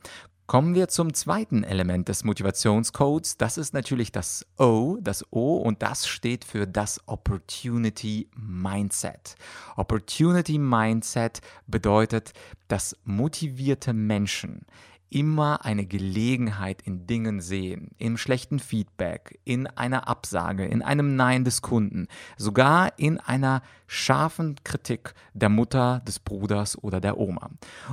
Kommen 0.45 0.75
wir 0.75 0.89
zum 0.89 1.13
zweiten 1.13 1.63
Element 1.63 2.09
des 2.09 2.25
Motivationscodes. 2.25 3.37
Das 3.37 3.57
ist 3.57 3.73
natürlich 3.73 4.11
das 4.11 4.45
O, 4.57 4.97
das 4.99 5.25
O 5.31 5.55
und 5.55 5.81
das 5.81 6.05
steht 6.05 6.43
für 6.43 6.67
das 6.67 6.99
Opportunity 7.07 8.27
Mindset. 8.35 9.35
Opportunity 9.77 10.59
Mindset 10.59 11.39
bedeutet, 11.65 12.33
dass 12.67 12.97
motivierte 13.05 13.93
Menschen 13.93 14.65
immer 15.13 15.63
eine 15.63 15.85
Gelegenheit 15.85 16.81
in 16.81 17.05
Dingen 17.05 17.39
sehen, 17.39 17.91
im 17.99 18.17
schlechten 18.17 18.57
Feedback, 18.57 19.39
in 19.43 19.67
einer 19.67 20.07
Absage, 20.07 20.65
in 20.65 20.81
einem 20.81 21.15
Nein 21.15 21.43
des 21.43 21.61
Kunden, 21.61 22.07
sogar 22.35 22.97
in 22.97 23.19
einer 23.19 23.61
scharfen 23.85 24.55
Kritik 24.63 25.13
der 25.33 25.49
Mutter, 25.49 26.01
des 26.07 26.17
Bruders 26.17 26.83
oder 26.83 26.99
der 26.99 27.19
Oma. 27.19 27.51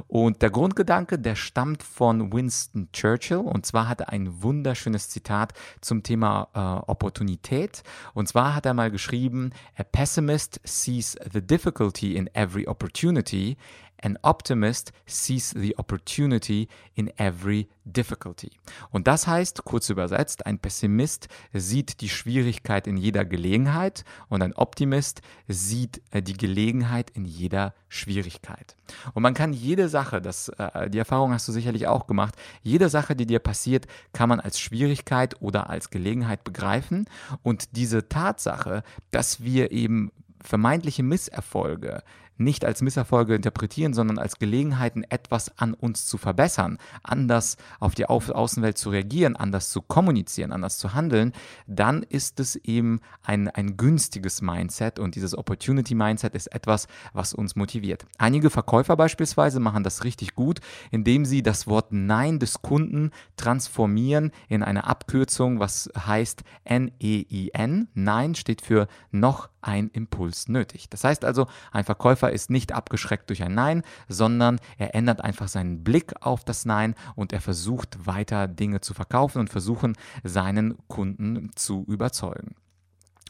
Und 0.09 0.41
der 0.41 0.49
Grundgedanke, 0.49 1.19
der 1.19 1.35
stammt 1.35 1.83
von 1.83 2.33
Winston 2.33 2.89
Churchill 2.93 3.37
und 3.37 3.67
zwar 3.67 3.87
hat 3.87 4.01
er 4.01 4.09
ein 4.09 4.43
wunderschönes 4.43 5.11
Zitat 5.11 5.53
zum 5.83 6.03
Thema 6.03 6.49
äh, 6.55 6.91
Opportunität 6.91 7.83
und 8.15 8.29
zwar 8.29 8.55
hat 8.55 8.65
er 8.65 8.73
mal 8.73 8.91
geschrieben, 8.91 9.51
A 9.77 9.83
pessimist 9.83 10.59
sees 10.65 11.19
the 11.31 11.43
difficulty 11.43 12.17
in 12.17 12.35
every 12.35 12.67
opportunity 12.67 13.59
An 14.03 14.19
optimist 14.23 14.93
sees 15.07 15.51
the 15.51 15.77
opportunity 15.77 16.69
in 16.95 17.11
every 17.19 17.69
difficulty. 17.85 18.51
Und 18.91 19.07
das 19.07 19.27
heißt, 19.27 19.65
kurz 19.65 19.91
übersetzt, 19.91 20.47
ein 20.47 20.59
Pessimist 20.59 21.29
sieht 21.53 22.01
die 22.01 22.09
Schwierigkeit 22.09 22.87
in 22.87 22.97
jeder 22.97 23.25
Gelegenheit 23.25 24.05
und 24.29 24.43
ein 24.43 24.55
Optimist 24.55 25.23
sieht 25.49 26.01
äh, 26.11 26.23
die 26.23 26.37
Gelegenheit 26.37 27.11
in 27.11 27.25
jeder 27.25 27.75
Schwierigkeit. 27.89 28.77
Und 29.15 29.23
man 29.23 29.35
kann 29.35 29.53
jede 29.53 29.89
Sache, 29.89 30.21
das, 30.21 30.49
äh, 30.49 30.89
die 30.91 30.99
Erfahrung 30.99 31.33
hast 31.33 31.49
du 31.49 31.53
sicherlich 31.53 31.87
auch 31.87 32.07
gemacht, 32.07 32.35
jede 32.63 32.89
Sache, 32.89 33.17
die 33.17 33.27
dir 33.27 33.41
passiert, 33.41 33.87
kann 34.13 34.29
man 34.29 34.41
als 34.41 34.61
Schwierigkeit 34.61 35.41
oder 35.41 35.69
als 35.69 35.91
Gelegenheit 35.91 36.45
begreifen. 36.45 37.07
Und 37.43 37.77
diese 37.77 38.09
Tatsache, 38.09 38.83
dass 39.11 39.43
wir 39.43 39.73
eben 39.73 40.11
vermeintliche 40.43 41.03
Misserfolge 41.03 42.03
nicht 42.41 42.65
als 42.65 42.83
Misserfolge 42.83 43.35
interpretieren, 43.35 43.93
sondern 43.95 44.19
als 44.19 44.39
Gelegenheiten, 44.39 45.05
etwas 45.05 45.57
an 45.59 45.75
uns 45.75 46.07
zu 46.07 46.19
verbessern, 46.19 46.79
anders 47.03 47.57
auf 47.79 47.95
die 47.95 48.07
Außenwelt 48.07 48.79
zu 48.79 48.91
reagieren, 48.91 49.37
anders 49.37 49.71
zu 49.71 49.83
kommunizieren, 49.83 50.51
anders 50.51 50.79
zu 50.79 50.95
handeln, 50.95 51.33
dann 51.67 52.03
ist 52.03 52.41
es 52.41 52.57
eben 52.57 53.01
ein, 53.23 53.49
ein 53.49 53.77
günstiges 53.77 54.43
Mindset 54.43 54.99
und 54.99 55.15
dieses 55.15 55.37
Opportunity 55.37 55.95
Mindset 55.95 56.35
ist 56.35 56.49
etwas, 56.49 56.89
was 57.13 57.35
uns 57.35 57.57
motiviert. 57.57 58.07
Einige 58.19 58.51
Verkäufer 58.51 58.97
beispielsweise 58.97 59.61
machen 59.61 59.85
das 59.85 60.05
richtig 60.05 60.35
gut, 60.35 60.61
indem 60.91 61.25
sie 61.25 61.43
das 61.43 61.67
Wort 61.67 61.93
Nein 61.93 62.39
des 62.39 62.63
Kunden 62.63 63.11
transformieren 63.37 64.31
in 64.49 64.63
eine 64.63 64.85
Abkürzung, 64.85 65.61
was 65.61 65.91
heißt 65.97 66.43
NEIN. 66.69 66.91
E 67.01 67.51
Nein 67.95 68.35
steht 68.35 68.63
für 68.63 68.89
noch 69.11 69.49
ein 69.63 69.91
Impuls 69.93 70.49
nötig. 70.49 70.89
Das 70.89 71.05
heißt 71.05 71.25
also, 71.25 71.47
ein 71.73 71.85
Verkäufer 71.85 72.30
ist 72.33 72.51
nicht 72.51 72.73
abgeschreckt 72.73 73.29
durch 73.29 73.43
ein 73.43 73.55
Nein, 73.55 73.83
sondern 74.09 74.59
er 74.79 74.95
ändert 74.95 75.23
einfach 75.23 75.49
seinen 75.49 75.85
Blick 75.85 76.13
auf 76.21 76.45
das 76.45 76.65
Nein 76.65 76.95
und 77.15 77.33
er 77.33 77.41
versucht 77.41 78.07
weiter 78.07 78.49
Dinge 78.49 78.81
zu 78.81 78.95
verkaufen 78.95 79.41
und 79.41 79.51
versuchen 79.51 79.97
seinen 80.25 80.77
Kunden 80.89 81.51
zu 81.55 81.85
überzeugen. 81.87 82.55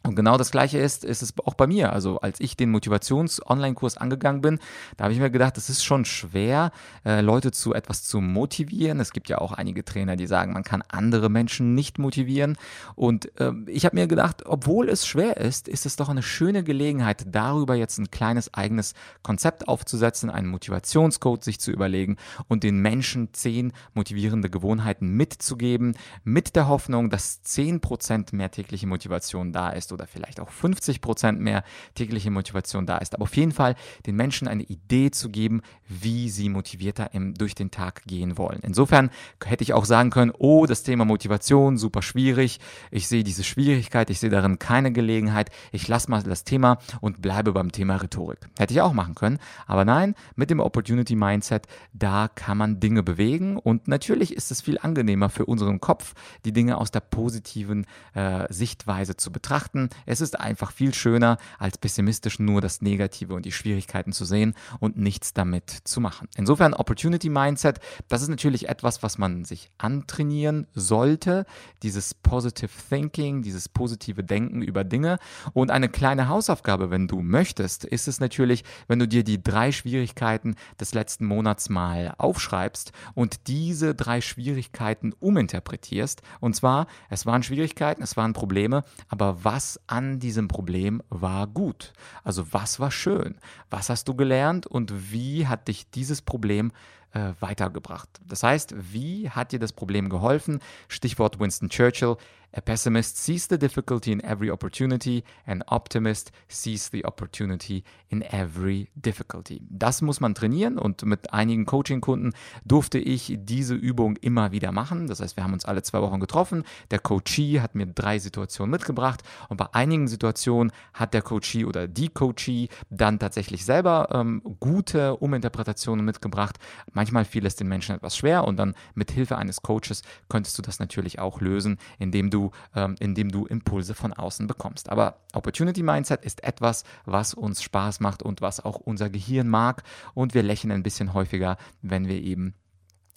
Und 0.02 0.16
genau 0.16 0.38
das 0.38 0.50
Gleiche 0.50 0.78
ist, 0.78 1.04
ist 1.04 1.20
es 1.20 1.34
auch 1.44 1.54
bei 1.54 1.66
mir. 1.66 1.92
Also 1.92 2.20
als 2.20 2.40
ich 2.40 2.56
den 2.56 2.70
Motivations-Online-Kurs 2.70 3.98
angegangen 3.98 4.40
bin, 4.40 4.58
da 4.96 5.04
habe 5.04 5.12
ich 5.12 5.20
mir 5.20 5.30
gedacht, 5.30 5.58
es 5.58 5.68
ist 5.68 5.84
schon 5.84 6.06
schwer, 6.06 6.72
äh, 7.04 7.20
Leute 7.20 7.50
zu 7.50 7.74
etwas 7.74 8.04
zu 8.04 8.22
motivieren. 8.22 8.98
Es 8.98 9.12
gibt 9.12 9.28
ja 9.28 9.38
auch 9.38 9.52
einige 9.52 9.84
Trainer, 9.84 10.16
die 10.16 10.26
sagen, 10.26 10.54
man 10.54 10.64
kann 10.64 10.82
andere 10.88 11.28
Menschen 11.28 11.74
nicht 11.74 11.98
motivieren. 11.98 12.56
Und 12.94 13.38
äh, 13.38 13.52
ich 13.66 13.84
habe 13.84 13.96
mir 13.96 14.06
gedacht, 14.06 14.46
obwohl 14.46 14.88
es 14.88 15.06
schwer 15.06 15.36
ist, 15.36 15.68
ist 15.68 15.84
es 15.84 15.96
doch 15.96 16.08
eine 16.08 16.22
schöne 16.22 16.64
Gelegenheit, 16.64 17.26
darüber 17.26 17.74
jetzt 17.74 17.98
ein 17.98 18.10
kleines 18.10 18.54
eigenes 18.54 18.94
Konzept 19.22 19.68
aufzusetzen, 19.68 20.30
einen 20.30 20.48
Motivationscode 20.48 21.44
sich 21.44 21.60
zu 21.60 21.72
überlegen 21.72 22.16
und 22.48 22.64
den 22.64 22.78
Menschen 22.80 23.34
zehn 23.34 23.74
motivierende 23.92 24.48
Gewohnheiten 24.48 25.08
mitzugeben, 25.08 25.94
mit 26.24 26.56
der 26.56 26.68
Hoffnung, 26.68 27.10
dass 27.10 27.42
zehn 27.42 27.80
Prozent 27.80 28.32
mehr 28.32 28.50
tägliche 28.50 28.86
Motivation 28.86 29.52
da 29.52 29.70
ist 29.90 29.92
oder 29.92 30.06
vielleicht 30.06 30.40
auch 30.40 30.50
50 30.50 31.00
Prozent 31.00 31.40
mehr 31.40 31.62
tägliche 31.94 32.30
Motivation 32.30 32.86
da 32.86 32.98
ist. 32.98 33.14
Aber 33.14 33.24
auf 33.24 33.36
jeden 33.36 33.52
Fall 33.52 33.74
den 34.06 34.16
Menschen 34.16 34.48
eine 34.48 34.62
Idee 34.62 35.10
zu 35.10 35.28
geben, 35.28 35.62
wie 35.88 36.30
sie 36.30 36.48
motivierter 36.48 37.12
im, 37.14 37.34
durch 37.34 37.54
den 37.54 37.70
Tag 37.70 38.02
gehen 38.04 38.38
wollen. 38.38 38.60
Insofern 38.62 39.10
hätte 39.44 39.64
ich 39.64 39.74
auch 39.74 39.84
sagen 39.84 40.10
können, 40.10 40.32
oh, 40.38 40.66
das 40.66 40.82
Thema 40.82 41.04
Motivation, 41.04 41.78
super 41.78 42.02
schwierig. 42.02 42.60
Ich 42.90 43.08
sehe 43.08 43.24
diese 43.24 43.44
Schwierigkeit, 43.44 44.10
ich 44.10 44.20
sehe 44.20 44.30
darin 44.30 44.58
keine 44.58 44.92
Gelegenheit. 44.92 45.50
Ich 45.72 45.88
lasse 45.88 46.10
mal 46.10 46.22
das 46.22 46.44
Thema 46.44 46.78
und 47.00 47.20
bleibe 47.22 47.52
beim 47.52 47.72
Thema 47.72 47.96
Rhetorik. 47.96 48.38
Hätte 48.58 48.74
ich 48.74 48.80
auch 48.80 48.92
machen 48.92 49.14
können. 49.14 49.38
Aber 49.66 49.84
nein, 49.84 50.14
mit 50.36 50.50
dem 50.50 50.60
Opportunity 50.60 51.16
Mindset, 51.16 51.66
da 51.92 52.28
kann 52.28 52.58
man 52.58 52.80
Dinge 52.80 53.02
bewegen 53.02 53.56
und 53.56 53.88
natürlich 53.88 54.34
ist 54.34 54.50
es 54.50 54.60
viel 54.60 54.78
angenehmer 54.78 55.28
für 55.28 55.46
unseren 55.46 55.80
Kopf, 55.80 56.14
die 56.44 56.52
Dinge 56.52 56.78
aus 56.78 56.90
der 56.90 57.00
positiven 57.00 57.86
äh, 58.14 58.46
Sichtweise 58.52 59.16
zu 59.16 59.32
betrachten 59.32 59.79
betrachten. 59.80 60.02
Es 60.06 60.20
ist 60.20 60.38
einfach 60.38 60.72
viel 60.72 60.94
schöner, 60.94 61.38
als 61.58 61.78
pessimistisch 61.78 62.38
nur 62.38 62.60
das 62.60 62.82
Negative 62.82 63.34
und 63.34 63.44
die 63.44 63.52
Schwierigkeiten 63.52 64.12
zu 64.12 64.24
sehen 64.24 64.54
und 64.80 64.96
nichts 64.96 65.32
damit 65.32 65.70
zu 65.84 66.00
machen. 66.00 66.28
Insofern 66.36 66.74
Opportunity 66.74 67.28
Mindset, 67.28 67.80
das 68.08 68.22
ist 68.22 68.28
natürlich 68.28 68.68
etwas, 68.68 69.02
was 69.02 69.18
man 69.18 69.44
sich 69.44 69.70
antrainieren 69.78 70.66
sollte. 70.74 71.46
Dieses 71.82 72.14
Positive 72.14 72.70
Thinking, 72.88 73.42
dieses 73.42 73.68
positive 73.68 74.24
Denken 74.24 74.62
über 74.62 74.84
Dinge. 74.84 75.18
Und 75.52 75.70
eine 75.70 75.88
kleine 75.88 76.28
Hausaufgabe, 76.28 76.90
wenn 76.90 77.08
du 77.08 77.22
möchtest, 77.22 77.84
ist 77.84 78.08
es 78.08 78.20
natürlich, 78.20 78.64
wenn 78.88 78.98
du 78.98 79.08
dir 79.08 79.24
die 79.24 79.42
drei 79.42 79.72
Schwierigkeiten 79.72 80.56
des 80.78 80.94
letzten 80.94 81.26
Monats 81.26 81.68
mal 81.68 82.14
aufschreibst 82.18 82.92
und 83.14 83.46
diese 83.46 83.94
drei 83.94 84.20
Schwierigkeiten 84.20 85.12
uminterpretierst. 85.18 86.22
Und 86.40 86.56
zwar, 86.56 86.86
es 87.08 87.26
waren 87.26 87.42
Schwierigkeiten, 87.42 88.02
es 88.02 88.16
waren 88.16 88.32
Probleme, 88.32 88.84
aber 89.08 89.44
was 89.44 89.69
an 89.86 90.18
diesem 90.18 90.48
Problem 90.48 91.02
war 91.10 91.46
gut? 91.46 91.92
Also 92.24 92.52
was 92.52 92.80
war 92.80 92.90
schön? 92.90 93.36
Was 93.68 93.90
hast 93.90 94.08
du 94.08 94.14
gelernt 94.14 94.66
und 94.66 95.12
wie 95.12 95.46
hat 95.46 95.68
dich 95.68 95.90
dieses 95.90 96.22
Problem 96.22 96.72
äh, 97.12 97.32
weitergebracht? 97.40 98.08
Das 98.26 98.42
heißt, 98.42 98.74
wie 98.92 99.30
hat 99.30 99.52
dir 99.52 99.58
das 99.58 99.72
Problem 99.72 100.08
geholfen? 100.08 100.60
Stichwort 100.88 101.38
Winston 101.40 101.68
Churchill. 101.68 102.16
A 102.52 102.60
pessimist 102.60 103.16
sees 103.16 103.46
the 103.48 103.56
difficulty 103.56 104.10
in 104.10 104.20
every 104.24 104.50
opportunity, 104.50 105.22
an 105.46 105.62
optimist 105.68 106.32
sees 106.48 106.90
the 106.90 107.04
opportunity 107.04 107.84
in 108.08 108.22
every 108.22 108.88
difficulty. 108.96 109.62
Das 109.68 110.02
muss 110.02 110.18
man 110.18 110.34
trainieren 110.34 110.76
und 110.76 111.04
mit 111.04 111.32
einigen 111.32 111.64
Coaching-Kunden 111.64 112.32
durfte 112.64 112.98
ich 112.98 113.36
diese 113.38 113.74
Übung 113.74 114.16
immer 114.16 114.50
wieder 114.50 114.72
machen. 114.72 115.06
Das 115.06 115.20
heißt, 115.20 115.36
wir 115.36 115.44
haben 115.44 115.52
uns 115.52 115.64
alle 115.64 115.82
zwei 115.82 116.02
Wochen 116.02 116.18
getroffen. 116.18 116.64
Der 116.90 116.98
Coachee 116.98 117.60
hat 117.60 117.76
mir 117.76 117.86
drei 117.86 118.18
Situationen 118.18 118.72
mitgebracht 118.72 119.22
und 119.48 119.56
bei 119.56 119.66
einigen 119.72 120.08
Situationen 120.08 120.72
hat 120.92 121.14
der 121.14 121.22
Coachee 121.22 121.64
oder 121.64 121.86
die 121.86 122.08
Coachee 122.08 122.68
dann 122.90 123.20
tatsächlich 123.20 123.64
selber 123.64 124.08
ähm, 124.10 124.42
gute 124.58 125.16
Uminterpretationen 125.18 126.04
mitgebracht. 126.04 126.58
Manchmal 127.00 127.24
fiel 127.24 127.46
es 127.46 127.56
den 127.56 127.66
Menschen 127.66 127.96
etwas 127.96 128.14
schwer 128.14 128.44
und 128.44 128.58
dann 128.58 128.74
mit 128.92 129.10
Hilfe 129.10 129.38
eines 129.38 129.62
Coaches 129.62 130.02
könntest 130.28 130.58
du 130.58 130.60
das 130.60 130.80
natürlich 130.80 131.18
auch 131.18 131.40
lösen, 131.40 131.78
indem 131.98 132.28
du 132.28 132.50
ähm, 132.76 132.94
indem 133.00 133.30
du 133.30 133.46
Impulse 133.46 133.94
von 133.94 134.12
außen 134.12 134.46
bekommst. 134.46 134.90
Aber 134.90 135.20
Opportunity 135.32 135.82
Mindset 135.82 136.22
ist 136.26 136.44
etwas, 136.44 136.84
was 137.06 137.32
uns 137.32 137.62
Spaß 137.62 138.00
macht 138.00 138.22
und 138.22 138.42
was 138.42 138.60
auch 138.60 138.76
unser 138.76 139.08
Gehirn 139.08 139.48
mag. 139.48 139.82
Und 140.12 140.34
wir 140.34 140.42
lächeln 140.42 140.72
ein 140.72 140.82
bisschen 140.82 141.14
häufiger, 141.14 141.56
wenn 141.80 142.06
wir 142.06 142.20
eben 142.20 142.52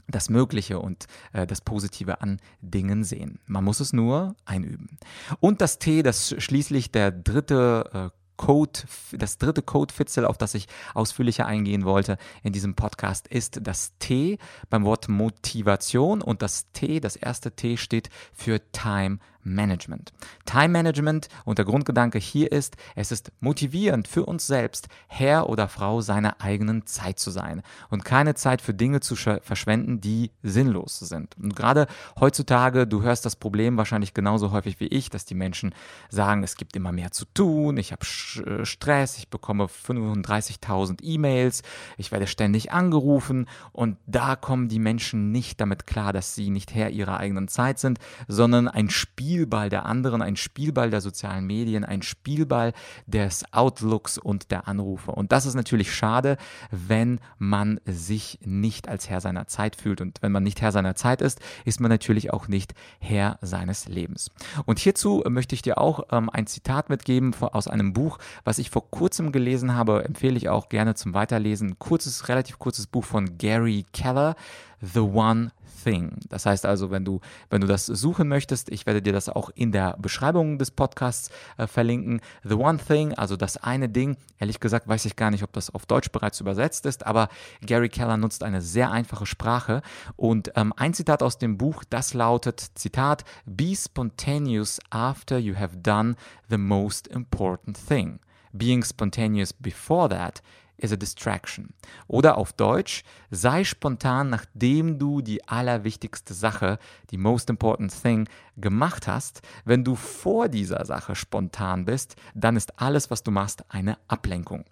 das 0.07 0.29
Mögliche 0.29 0.79
und 0.79 1.07
äh, 1.33 1.45
das 1.45 1.59
Positive 1.59 2.21
an 2.21 2.39
Dingen 2.61 3.03
sehen. 3.03 3.41
Man 3.47 3.65
muss 3.65 3.81
es 3.81 3.91
nur 3.91 4.37
einüben. 4.45 4.97
Und 5.41 5.59
das 5.59 5.77
T, 5.77 6.03
das 6.03 6.33
schließlich 6.37 6.93
der 6.93 7.11
dritte 7.11 8.11
äh, 8.13 8.23
Code, 8.37 8.81
das 9.11 9.37
dritte 9.37 9.61
Code-Fitzel, 9.61 10.25
auf 10.25 10.37
das 10.37 10.53
ich 10.53 10.67
ausführlicher 10.93 11.45
eingehen 11.45 11.85
wollte 11.85 12.17
in 12.43 12.53
diesem 12.53 12.75
Podcast, 12.75 13.27
ist 13.27 13.59
das 13.61 13.93
T 13.99 14.37
beim 14.69 14.85
Wort 14.85 15.09
Motivation. 15.09 16.21
Und 16.21 16.41
das 16.41 16.71
T, 16.71 16.99
das 16.99 17.15
erste 17.15 17.51
T 17.51 17.77
steht 17.77 18.09
für 18.33 18.59
Time 18.71 19.19
Management. 19.43 20.13
Time 20.45 20.69
Management 20.69 21.27
und 21.45 21.57
der 21.57 21.65
Grundgedanke 21.65 22.19
hier 22.19 22.51
ist, 22.51 22.75
es 22.95 23.12
ist 23.12 23.31
motivierend 23.39 24.07
für 24.07 24.25
uns 24.25 24.47
selbst, 24.47 24.88
Herr 25.07 25.50
oder 25.50 25.67
Frau 25.67 26.01
seiner 26.01 26.41
eigenen 26.41 26.85
Zeit 26.85 27.19
zu 27.19 27.31
sein 27.31 27.62
und 27.89 28.05
keine 28.05 28.35
Zeit 28.35 28.62
für 28.62 28.73
Dinge 28.73 29.00
zu 29.00 29.15
verschwenden, 29.15 30.01
die 30.01 30.31
sinnlos 30.41 31.00
sind. 31.00 31.35
Und 31.38 31.55
gerade 31.55 31.88
heutzutage, 32.19 32.88
du 32.88 33.01
hörst 33.03 33.25
das 33.25 33.35
Problem 33.35 33.77
wahrscheinlich 33.77 34.13
genauso 34.13 34.51
häufig 34.51 34.79
wie 34.79 34.88
ich, 34.88 35.09
dass 35.09 35.25
die 35.25 35.35
Menschen 35.35 35.73
sagen, 36.09 36.43
es 36.43 36.55
gibt 36.55 36.75
immer 36.75 36.91
mehr 36.91 37.12
zu 37.12 37.25
tun, 37.33 37.77
ich 37.77 37.91
habe 37.91 38.05
äh, 38.45 38.65
Stress, 38.65 39.17
ich 39.17 39.29
bekomme 39.29 39.65
35.000 39.65 41.03
E-Mails, 41.03 41.63
ich 41.97 42.12
werde 42.12 42.27
ständig 42.27 42.71
angerufen 42.71 43.47
und 43.71 43.97
da 44.05 44.35
kommen 44.35 44.69
die 44.69 44.79
Menschen 44.79 45.31
nicht 45.31 45.59
damit 45.62 45.88
klar, 45.88 46.13
dass 46.13 46.35
sie 46.35 46.50
nicht 46.50 46.73
Herr 46.73 46.89
ihrer 46.89 47.17
eigenen 47.17 47.47
Zeit 47.47 47.79
sind, 47.79 48.00
sondern 48.27 48.67
ein 48.67 48.89
Spielball 49.33 49.69
der 49.69 49.87
anderen, 49.87 50.21
ein 50.21 50.35
Spielball 50.35 50.91
der 50.91 51.01
sozialen 51.01 51.47
Medien, 51.47 51.83
ein 51.83 52.03
Spielball 52.03 52.71
des 53.07 53.43
Outlooks 53.51 54.19
und 54.19 54.51
der 54.51 54.67
Anrufe. 54.67 55.11
Und 55.11 55.31
das 55.31 55.47
ist 55.47 55.55
natürlich 55.55 55.91
schade, 55.91 56.37
wenn 56.69 57.19
man 57.39 57.79
sich 57.85 58.37
nicht 58.45 58.87
als 58.87 59.09
Herr 59.09 59.21
seiner 59.21 59.47
Zeit 59.47 59.75
fühlt. 59.75 60.01
Und 60.01 60.21
wenn 60.21 60.31
man 60.31 60.43
nicht 60.43 60.61
Herr 60.61 60.71
seiner 60.71 60.93
Zeit 60.93 61.23
ist, 61.23 61.39
ist 61.65 61.79
man 61.79 61.89
natürlich 61.89 62.31
auch 62.31 62.47
nicht 62.47 62.75
Herr 62.99 63.39
seines 63.41 63.87
Lebens. 63.87 64.29
Und 64.65 64.77
hierzu 64.77 65.23
möchte 65.27 65.55
ich 65.55 65.63
dir 65.63 65.79
auch 65.79 66.03
ähm, 66.11 66.29
ein 66.29 66.45
Zitat 66.45 66.89
mitgeben 66.89 67.33
aus 67.39 67.67
einem 67.67 67.91
Buch, 67.93 68.19
was 68.43 68.59
ich 68.59 68.69
vor 68.69 68.91
kurzem 68.91 69.31
gelesen 69.31 69.73
habe, 69.73 70.05
empfehle 70.05 70.37
ich 70.37 70.49
auch 70.49 70.69
gerne 70.69 70.93
zum 70.93 71.15
Weiterlesen. 71.15 71.79
Kurzes, 71.79 72.29
relativ 72.29 72.59
kurzes 72.59 72.85
Buch 72.85 73.03
von 73.03 73.39
Gary 73.39 73.83
Keller, 73.93 74.35
The 74.83 74.99
One 74.99 75.51
Thing. 75.83 76.17
Das 76.29 76.45
heißt 76.45 76.65
also, 76.65 76.91
wenn 76.91 77.05
du, 77.05 77.21
wenn 77.49 77.61
du 77.61 77.67
das 77.67 77.85
suchen 77.85 78.27
möchtest, 78.27 78.69
ich 78.69 78.85
werde 78.85 79.01
dir 79.01 79.13
das 79.13 79.29
auch 79.29 79.49
in 79.55 79.71
der 79.71 79.95
Beschreibung 79.97 80.57
des 80.57 80.71
Podcasts 80.71 81.29
äh, 81.57 81.67
verlinken. 81.67 82.21
The 82.43 82.55
One 82.55 82.79
Thing, 82.79 83.13
also 83.13 83.37
das 83.37 83.57
eine 83.57 83.87
Ding. 83.89 84.17
Ehrlich 84.39 84.59
gesagt 84.59 84.87
weiß 84.87 85.05
ich 85.05 85.15
gar 85.15 85.31
nicht, 85.31 85.43
ob 85.43 85.53
das 85.53 85.73
auf 85.73 85.85
Deutsch 85.85 86.11
bereits 86.11 86.39
übersetzt 86.41 86.85
ist, 86.85 87.05
aber 87.05 87.29
Gary 87.61 87.89
Keller 87.89 88.17
nutzt 88.17 88.43
eine 88.43 88.61
sehr 88.61 88.91
einfache 88.91 89.25
Sprache. 89.25 89.81
Und 90.15 90.51
ähm, 90.55 90.73
ein 90.75 90.93
Zitat 90.93 91.23
aus 91.23 91.37
dem 91.37 91.57
Buch, 91.57 91.83
das 91.89 92.13
lautet, 92.13 92.59
Zitat, 92.75 93.23
Be 93.45 93.75
spontaneous 93.75 94.79
after 94.89 95.37
you 95.37 95.55
have 95.55 95.77
done 95.77 96.15
the 96.49 96.57
most 96.57 97.07
important 97.07 97.77
thing. 97.87 98.19
Being 98.51 98.83
spontaneous 98.83 99.53
before 99.53 100.09
that 100.09 100.41
is 100.77 100.92
a 100.92 100.96
distraction. 100.96 101.74
Oder 102.08 102.38
auf 102.38 102.53
Deutsch, 102.53 103.03
sei 103.32 103.63
spontan, 103.63 104.30
nachdem 104.30 105.00
du 105.00 105.22
die 105.22 105.48
allerwichtigste 105.48 106.34
Sache, 106.34 106.80
die 107.12 107.18
most 107.18 107.50
important 107.50 107.94
thing, 108.01 108.27
gemacht 108.58 109.08
hast. 109.08 109.42
Wenn 109.65 109.84
du 109.84 109.96
vor 109.96 110.50
dieser 110.50 110.86
Sache 110.86 111.15
spontan 111.15 111.86
bist, 111.86 112.15
dann 112.34 112.56
ist 112.56 112.80
alles, 112.80 113.10
was 113.10 113.24
du 113.24 113.32
machst, 113.32 113.63
eine 113.70 113.98
Ablenkung. 114.08 114.65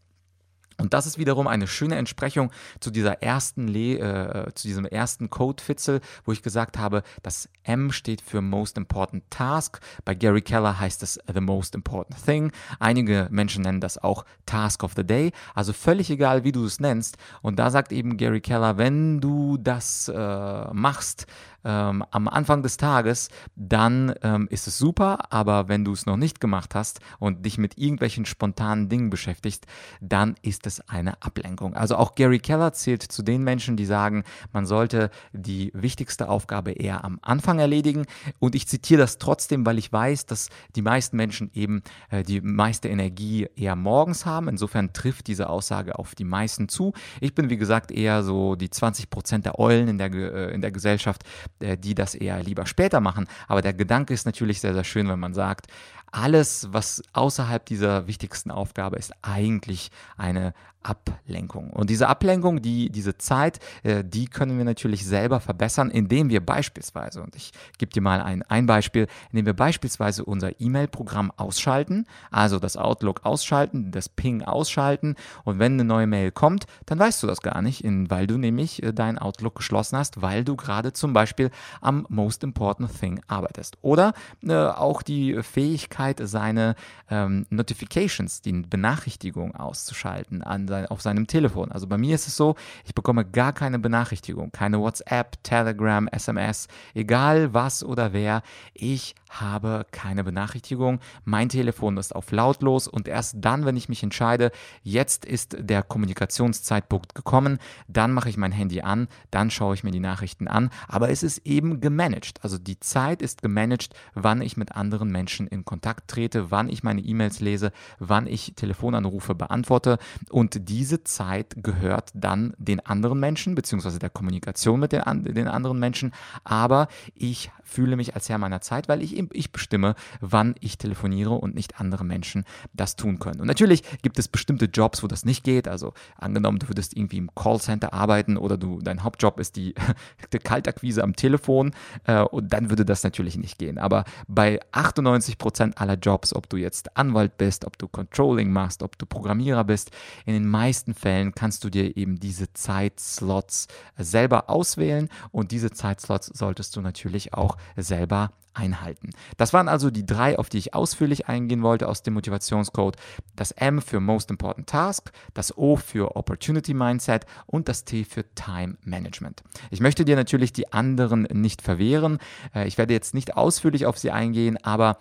Und 0.82 0.94
das 0.94 1.06
ist 1.06 1.18
wiederum 1.18 1.48
eine 1.48 1.68
schöne 1.68 1.96
Entsprechung 1.96 2.52
zu 2.80 2.92
dieser 2.92 3.22
ersten 3.22 3.68
Le 3.68 4.00
äh, 4.00 4.54
zu 4.54 4.68
diesem 4.68 4.86
ersten 4.86 5.30
Code-Fitzel, 5.30 6.02
wo 6.26 6.32
ich 6.32 6.42
gesagt 6.42 6.78
habe, 6.78 7.04
das 7.22 7.50
M 7.64 7.92
steht 7.92 8.22
für 8.22 8.42
Most 8.42 8.78
Important 8.78 9.24
Task. 9.30 9.80
Bei 10.06 10.16
Gary 10.16 10.42
Keller 10.42 10.80
heißt 10.80 11.04
es 11.04 11.20
The 11.32 11.42
Most 11.42 11.76
Important 11.76 12.24
Thing. 12.26 12.52
Einige 12.80 13.28
Menschen 13.30 13.64
nennen 13.64 13.80
das 13.80 13.98
auch 13.98 14.26
Task 14.46 14.84
of 14.84 14.94
the 14.96 15.06
Day. 15.06 15.32
Also 15.54 15.72
völlig 15.74 16.10
egal, 16.10 16.44
wie 16.44 16.52
du 16.52 16.66
es 16.66 16.80
nennst. 16.80 17.18
Und 17.42 17.60
da 17.60 17.70
sagt 17.70 17.92
eben 17.92 18.18
Gary 18.18 18.42
Keller, 18.42 18.78
wenn 18.78 19.22
du 19.22 19.58
das 19.58 20.08
äh, 20.08 20.74
machst, 20.74 21.28
ähm, 21.64 22.04
am 22.12 22.28
Anfang 22.28 22.64
des 22.64 22.78
Tages, 22.78 23.30
dann 23.56 24.14
ähm, 24.24 24.48
ist 24.50 24.68
es 24.68 24.78
super, 24.78 25.32
aber 25.32 25.68
wenn 25.68 25.86
du 25.86 25.92
es 25.94 26.06
noch 26.06 26.18
nicht 26.18 26.40
gemacht 26.40 26.76
hast 26.76 27.00
und 27.20 27.46
dich 27.46 27.58
mit 27.58 27.78
irgendwelchen 27.78 28.26
spontanen 28.26 28.90
Dingen 28.90 29.10
beschäftigst, 29.10 29.66
dann 30.00 30.36
ist 30.42 30.68
es 30.68 30.88
eine 30.90 31.22
Ablenkung. 31.22 31.76
Also 31.76 31.96
auch 31.96 32.16
Gary 32.16 32.40
Keller 32.40 32.74
zählt 32.74 33.04
zu 33.04 33.24
den 33.24 33.44
Menschen, 33.44 33.78
die 33.78 33.86
sagen, 33.86 34.24
man 34.52 34.66
sollte 34.66 35.10
die 35.34 35.72
wichtigste 35.74 36.30
Aufgabe 36.30 36.72
eher 36.72 37.04
am 37.04 37.20
Anfang 37.22 37.60
erledigen. 37.60 38.06
Und 38.40 38.56
ich 38.56 38.68
zitiere 38.68 39.02
das 39.02 39.18
trotzdem, 39.18 39.66
weil 39.66 39.78
ich 39.78 39.92
weiß, 39.92 40.26
dass 40.26 40.50
die 40.76 40.82
meisten 40.82 41.18
Menschen 41.18 41.52
eben 41.54 41.82
äh, 42.10 42.24
die 42.24 42.42
meiste 42.42 42.90
Energie 42.90 43.48
eher 43.56 43.76
morgens 43.76 44.26
haben. 44.26 44.48
Insofern 44.48 44.94
trifft 44.94 45.28
diese 45.28 45.50
Aussage 45.50 45.98
auf 45.98 46.16
die 46.16 46.24
meisten 46.24 46.70
zu. 46.70 46.94
Ich 47.20 47.36
bin, 47.36 47.50
wie 47.50 47.58
gesagt, 47.58 47.92
eher 47.92 48.24
so 48.24 48.56
die 48.56 48.70
20 48.70 49.10
Prozent 49.10 49.46
der 49.46 49.60
Eulen 49.60 49.88
in 49.88 49.98
der, 49.98 50.12
äh, 50.12 50.54
in 50.54 50.62
der 50.62 50.72
Gesellschaft, 50.72 51.24
die 51.60 51.96
das 51.96 52.16
eher 52.16 52.42
lieber 52.44 52.66
später 52.66 53.00
machen. 53.00 53.28
Aber 53.48 53.62
der 53.62 53.74
Gedanke 53.74 54.14
ist 54.14 54.26
natürlich 54.26 54.62
sehr, 54.62 54.74
sehr 54.74 54.84
schön, 54.84 55.08
wenn 55.10 55.20
man 55.20 55.34
sagt, 55.34 55.68
alles, 56.12 56.68
was 56.72 57.02
außerhalb 57.14 57.66
dieser 57.66 58.08
wichtigsten 58.08 58.52
Aufgabe 58.52 58.98
ist, 58.98 59.14
eigentlich 59.22 59.92
eine 60.18 60.54
Ablenkung. 60.84 61.70
Und 61.70 61.90
diese 61.90 62.08
Ablenkung, 62.08 62.62
die, 62.62 62.90
diese 62.90 63.18
Zeit, 63.18 63.60
äh, 63.84 64.04
die 64.04 64.26
können 64.26 64.58
wir 64.58 64.66
natürlich 64.66 65.06
selber 65.06 65.40
verbessern, 65.40 65.92
indem 65.92 66.30
wir 66.30 66.44
beispielsweise, 66.44 67.22
und 67.22 67.36
ich 67.36 67.52
gebe 67.78 67.92
dir 67.92 68.02
mal 68.02 68.22
ein, 68.22 68.42
ein 68.44 68.66
Beispiel, 68.66 69.08
indem 69.32 69.46
wir 69.46 69.54
beispielsweise 69.54 70.26
unser 70.26 70.60
E-Mail-Programm 70.60 71.32
ausschalten, 71.38 72.08
also 72.32 72.58
das 72.58 72.78
Outlook 72.78 73.26
ausschalten, 73.26 73.92
das 73.92 74.10
Ping 74.10 74.42
ausschalten 74.42 75.16
und 75.44 75.60
wenn 75.60 75.74
eine 75.74 75.84
neue 75.84 76.08
Mail 76.08 76.32
kommt, 76.32 76.66
dann 76.88 76.98
weißt 76.98 77.22
du 77.22 77.28
das 77.28 77.42
gar 77.42 77.62
nicht, 77.62 77.84
weil 77.86 78.26
du 78.26 78.38
nämlich 78.38 78.82
äh, 78.82 78.92
dein 78.92 79.20
Outlook 79.20 79.56
geschlossen 79.56 79.98
hast, 79.98 80.22
weil 80.24 80.44
du 80.44 80.56
gerade 80.56 80.94
zum 80.94 81.14
Beispiel 81.14 81.52
am 81.80 82.08
Most 82.10 82.44
Important 82.44 83.00
Thing 83.00 83.22
arbeitest. 83.28 83.78
Oder 83.82 84.14
äh, 84.42 84.56
auch 84.56 85.04
die 85.04 85.44
Fähigkeit, 85.44 86.01
seine 86.24 86.76
ähm, 87.10 87.46
Notifications, 87.50 88.42
die 88.42 88.52
Benachrichtigung 88.52 89.56
auszuschalten 89.56 90.42
an 90.42 90.68
sein, 90.68 90.86
auf 90.88 91.02
seinem 91.02 91.28
Telefon. 91.28 91.72
Also 91.72 91.88
bei 91.88 91.98
mir 91.98 92.16
ist 92.16 92.28
es 92.28 92.36
so, 92.36 92.56
ich 92.86 92.94
bekomme 92.94 93.26
gar 93.26 93.54
keine 93.54 93.80
Benachrichtigung, 93.80 94.52
keine 94.52 94.80
WhatsApp, 94.80 95.44
Telegram, 95.44 96.08
SMS, 96.08 96.68
egal 96.94 97.54
was 97.54 97.84
oder 97.84 98.14
wer. 98.14 98.42
Ich 98.74 99.16
habe 99.32 99.86
keine 99.92 100.24
Benachrichtigung. 100.24 101.00
Mein 101.24 101.50
Telefon 101.50 101.98
ist 101.98 102.16
auf 102.16 102.32
lautlos 102.32 102.88
und 102.88 103.08
erst 103.08 103.38
dann, 103.40 103.66
wenn 103.66 103.78
ich 103.78 103.90
mich 103.90 104.04
entscheide, 104.04 104.52
jetzt 104.84 105.26
ist 105.26 105.56
der 105.60 105.84
Kommunikationszeitpunkt 105.84 107.16
gekommen, 107.16 107.58
dann 107.88 108.12
mache 108.14 108.30
ich 108.30 108.38
mein 108.38 108.52
Handy 108.52 108.82
an, 108.82 109.08
dann 109.32 109.50
schaue 109.50 109.74
ich 109.74 109.84
mir 109.84 109.92
die 109.92 110.00
Nachrichten 110.00 110.48
an. 110.48 110.70
Aber 110.88 111.10
es 111.10 111.24
ist 111.24 111.40
eben 111.46 111.80
gemanagt. 111.80 112.44
Also 112.44 112.58
die 112.58 112.80
Zeit 112.80 113.22
ist 113.22 113.42
gemanagt, 113.42 113.94
wann 114.14 114.42
ich 114.42 114.58
mit 114.58 114.74
anderen 114.74 115.12
Menschen 115.12 115.48
in 115.48 115.66
Kontakt 115.66 116.10
trete, 116.10 116.52
wann 116.52 116.70
ich 116.70 116.84
meine 116.84 117.02
E-Mails 117.02 117.40
lese, 117.40 117.72
wann 118.00 118.28
ich 118.28 118.54
Telefonanrufe 118.56 119.34
beantworte. 119.34 119.98
Und 120.30 120.70
diese 120.70 121.04
Zeit 121.04 121.56
gehört 121.58 122.12
dann 122.14 122.54
den 122.58 122.86
anderen 122.86 123.20
Menschen, 123.20 123.56
beziehungsweise 123.56 124.00
der 124.00 124.10
Kommunikation 124.10 124.80
mit 124.80 124.92
den, 124.92 125.02
den 125.24 125.48
anderen 125.48 125.80
Menschen. 125.80 126.12
Aber 126.44 126.88
ich 127.16 127.52
fühle 127.64 127.96
mich 127.96 128.16
als 128.16 128.28
Herr 128.28 128.38
meiner 128.38 128.62
Zeit, 128.62 128.90
weil 128.90 129.02
ich, 129.02 129.16
ich 129.34 129.52
bestimme, 129.52 129.96
wann 130.20 130.56
ich 130.60 130.78
telefoniere 130.78 131.32
und 131.32 131.56
nicht 131.56 131.80
andere 131.80 132.04
Menschen 132.04 132.46
das 132.74 132.96
tun 132.96 133.20
können. 133.20 133.42
Und 133.42 133.48
natürlich 133.48 133.84
gibt 134.02 134.20
es 134.20 134.28
bestimmte 134.28 134.66
Jobs, 134.66 135.04
wo 135.04 135.08
das 135.08 135.26
nicht 135.26 135.44
geht. 135.44 135.68
Also 135.68 135.94
angenommen, 136.18 136.60
du 136.60 136.70
würdest 136.70 136.96
irgendwie 136.96 137.18
im 137.18 137.34
Callcenter 137.36 137.94
arbeiten 137.94 138.38
oder 138.38 138.58
du, 138.58 138.80
dein 138.82 139.04
Hauptjob 139.04 139.40
ist 139.40 139.56
die, 139.56 139.76
die 140.34 140.40
Kaltakquise 140.40 141.04
am 141.04 141.16
Telefon 141.16 141.72
äh, 142.06 142.22
und 142.22 142.52
dann 142.54 142.70
würde 142.70 142.86
das 142.86 143.04
natürlich 143.04 143.38
nicht 143.38 143.58
gehen. 143.58 143.78
Aber 143.78 144.06
bei 144.28 144.60
98 144.72 145.38
Prozent 145.38 145.80
aller 145.80 145.96
Jobs, 145.96 146.34
ob 146.34 146.50
du 146.50 146.58
jetzt 146.58 146.98
Anwalt 146.98 147.38
bist, 147.38 147.66
ob 147.66 147.78
du 147.78 147.88
Controlling 147.88 148.52
machst, 148.52 148.84
ob 148.84 148.98
du 148.98 149.06
Programmierer 149.06 149.64
bist, 149.64 149.92
in 150.26 150.34
den 150.34 150.48
meisten 150.48 150.94
Fällen 150.94 151.34
kannst 151.34 151.64
du 151.64 151.70
dir 151.70 151.98
eben 151.98 152.20
diese 152.20 152.54
Zeitslots 152.54 153.68
selber 153.98 154.50
auswählen 154.50 155.10
und 155.32 155.52
diese 155.52 155.72
Zeitslots 155.72 156.28
solltest 156.28 156.76
du 156.76 156.82
natürlich 156.82 157.34
auch 157.34 157.58
selber 157.76 158.32
einhalten. 158.54 159.12
Das 159.38 159.54
waren 159.54 159.68
also 159.68 159.92
die 159.92 160.06
drei, 160.06 160.38
auf 160.38 160.50
die 160.50 160.58
ich 160.58 160.74
ausführlich 160.74 161.28
eingehen 161.28 161.64
wollte 161.64 161.88
aus 161.88 162.04
dem 162.04 162.14
Motivationscode. 162.16 162.98
Das 163.36 163.52
M 163.52 163.82
für 163.82 164.00
Most 164.00 164.30
Important 164.30 164.68
Task, 164.68 165.12
das 165.34 165.58
O 165.58 165.76
für 165.76 166.16
Opportunity 166.16 166.74
Mindset 166.74 167.26
und 167.46 167.70
das 167.70 167.86
T 167.86 168.04
für 168.04 168.26
Time 168.36 168.78
Management. 168.84 169.44
Ich 169.70 169.80
möchte 169.80 170.06
dir 170.06 170.16
natürlich 170.16 170.54
die 170.54 170.72
anderen 170.74 171.24
nicht 171.32 171.62
verwehren. 171.62 172.20
Äh, 172.54 172.68
ich 172.68 172.78
werde 172.78 172.94
jetzt 172.94 173.14
nicht 173.14 173.38
ausführlich 173.38 173.86
auf 173.86 173.98
sie 173.98 174.12
eingehen, 174.12 174.58
aber 174.64 174.98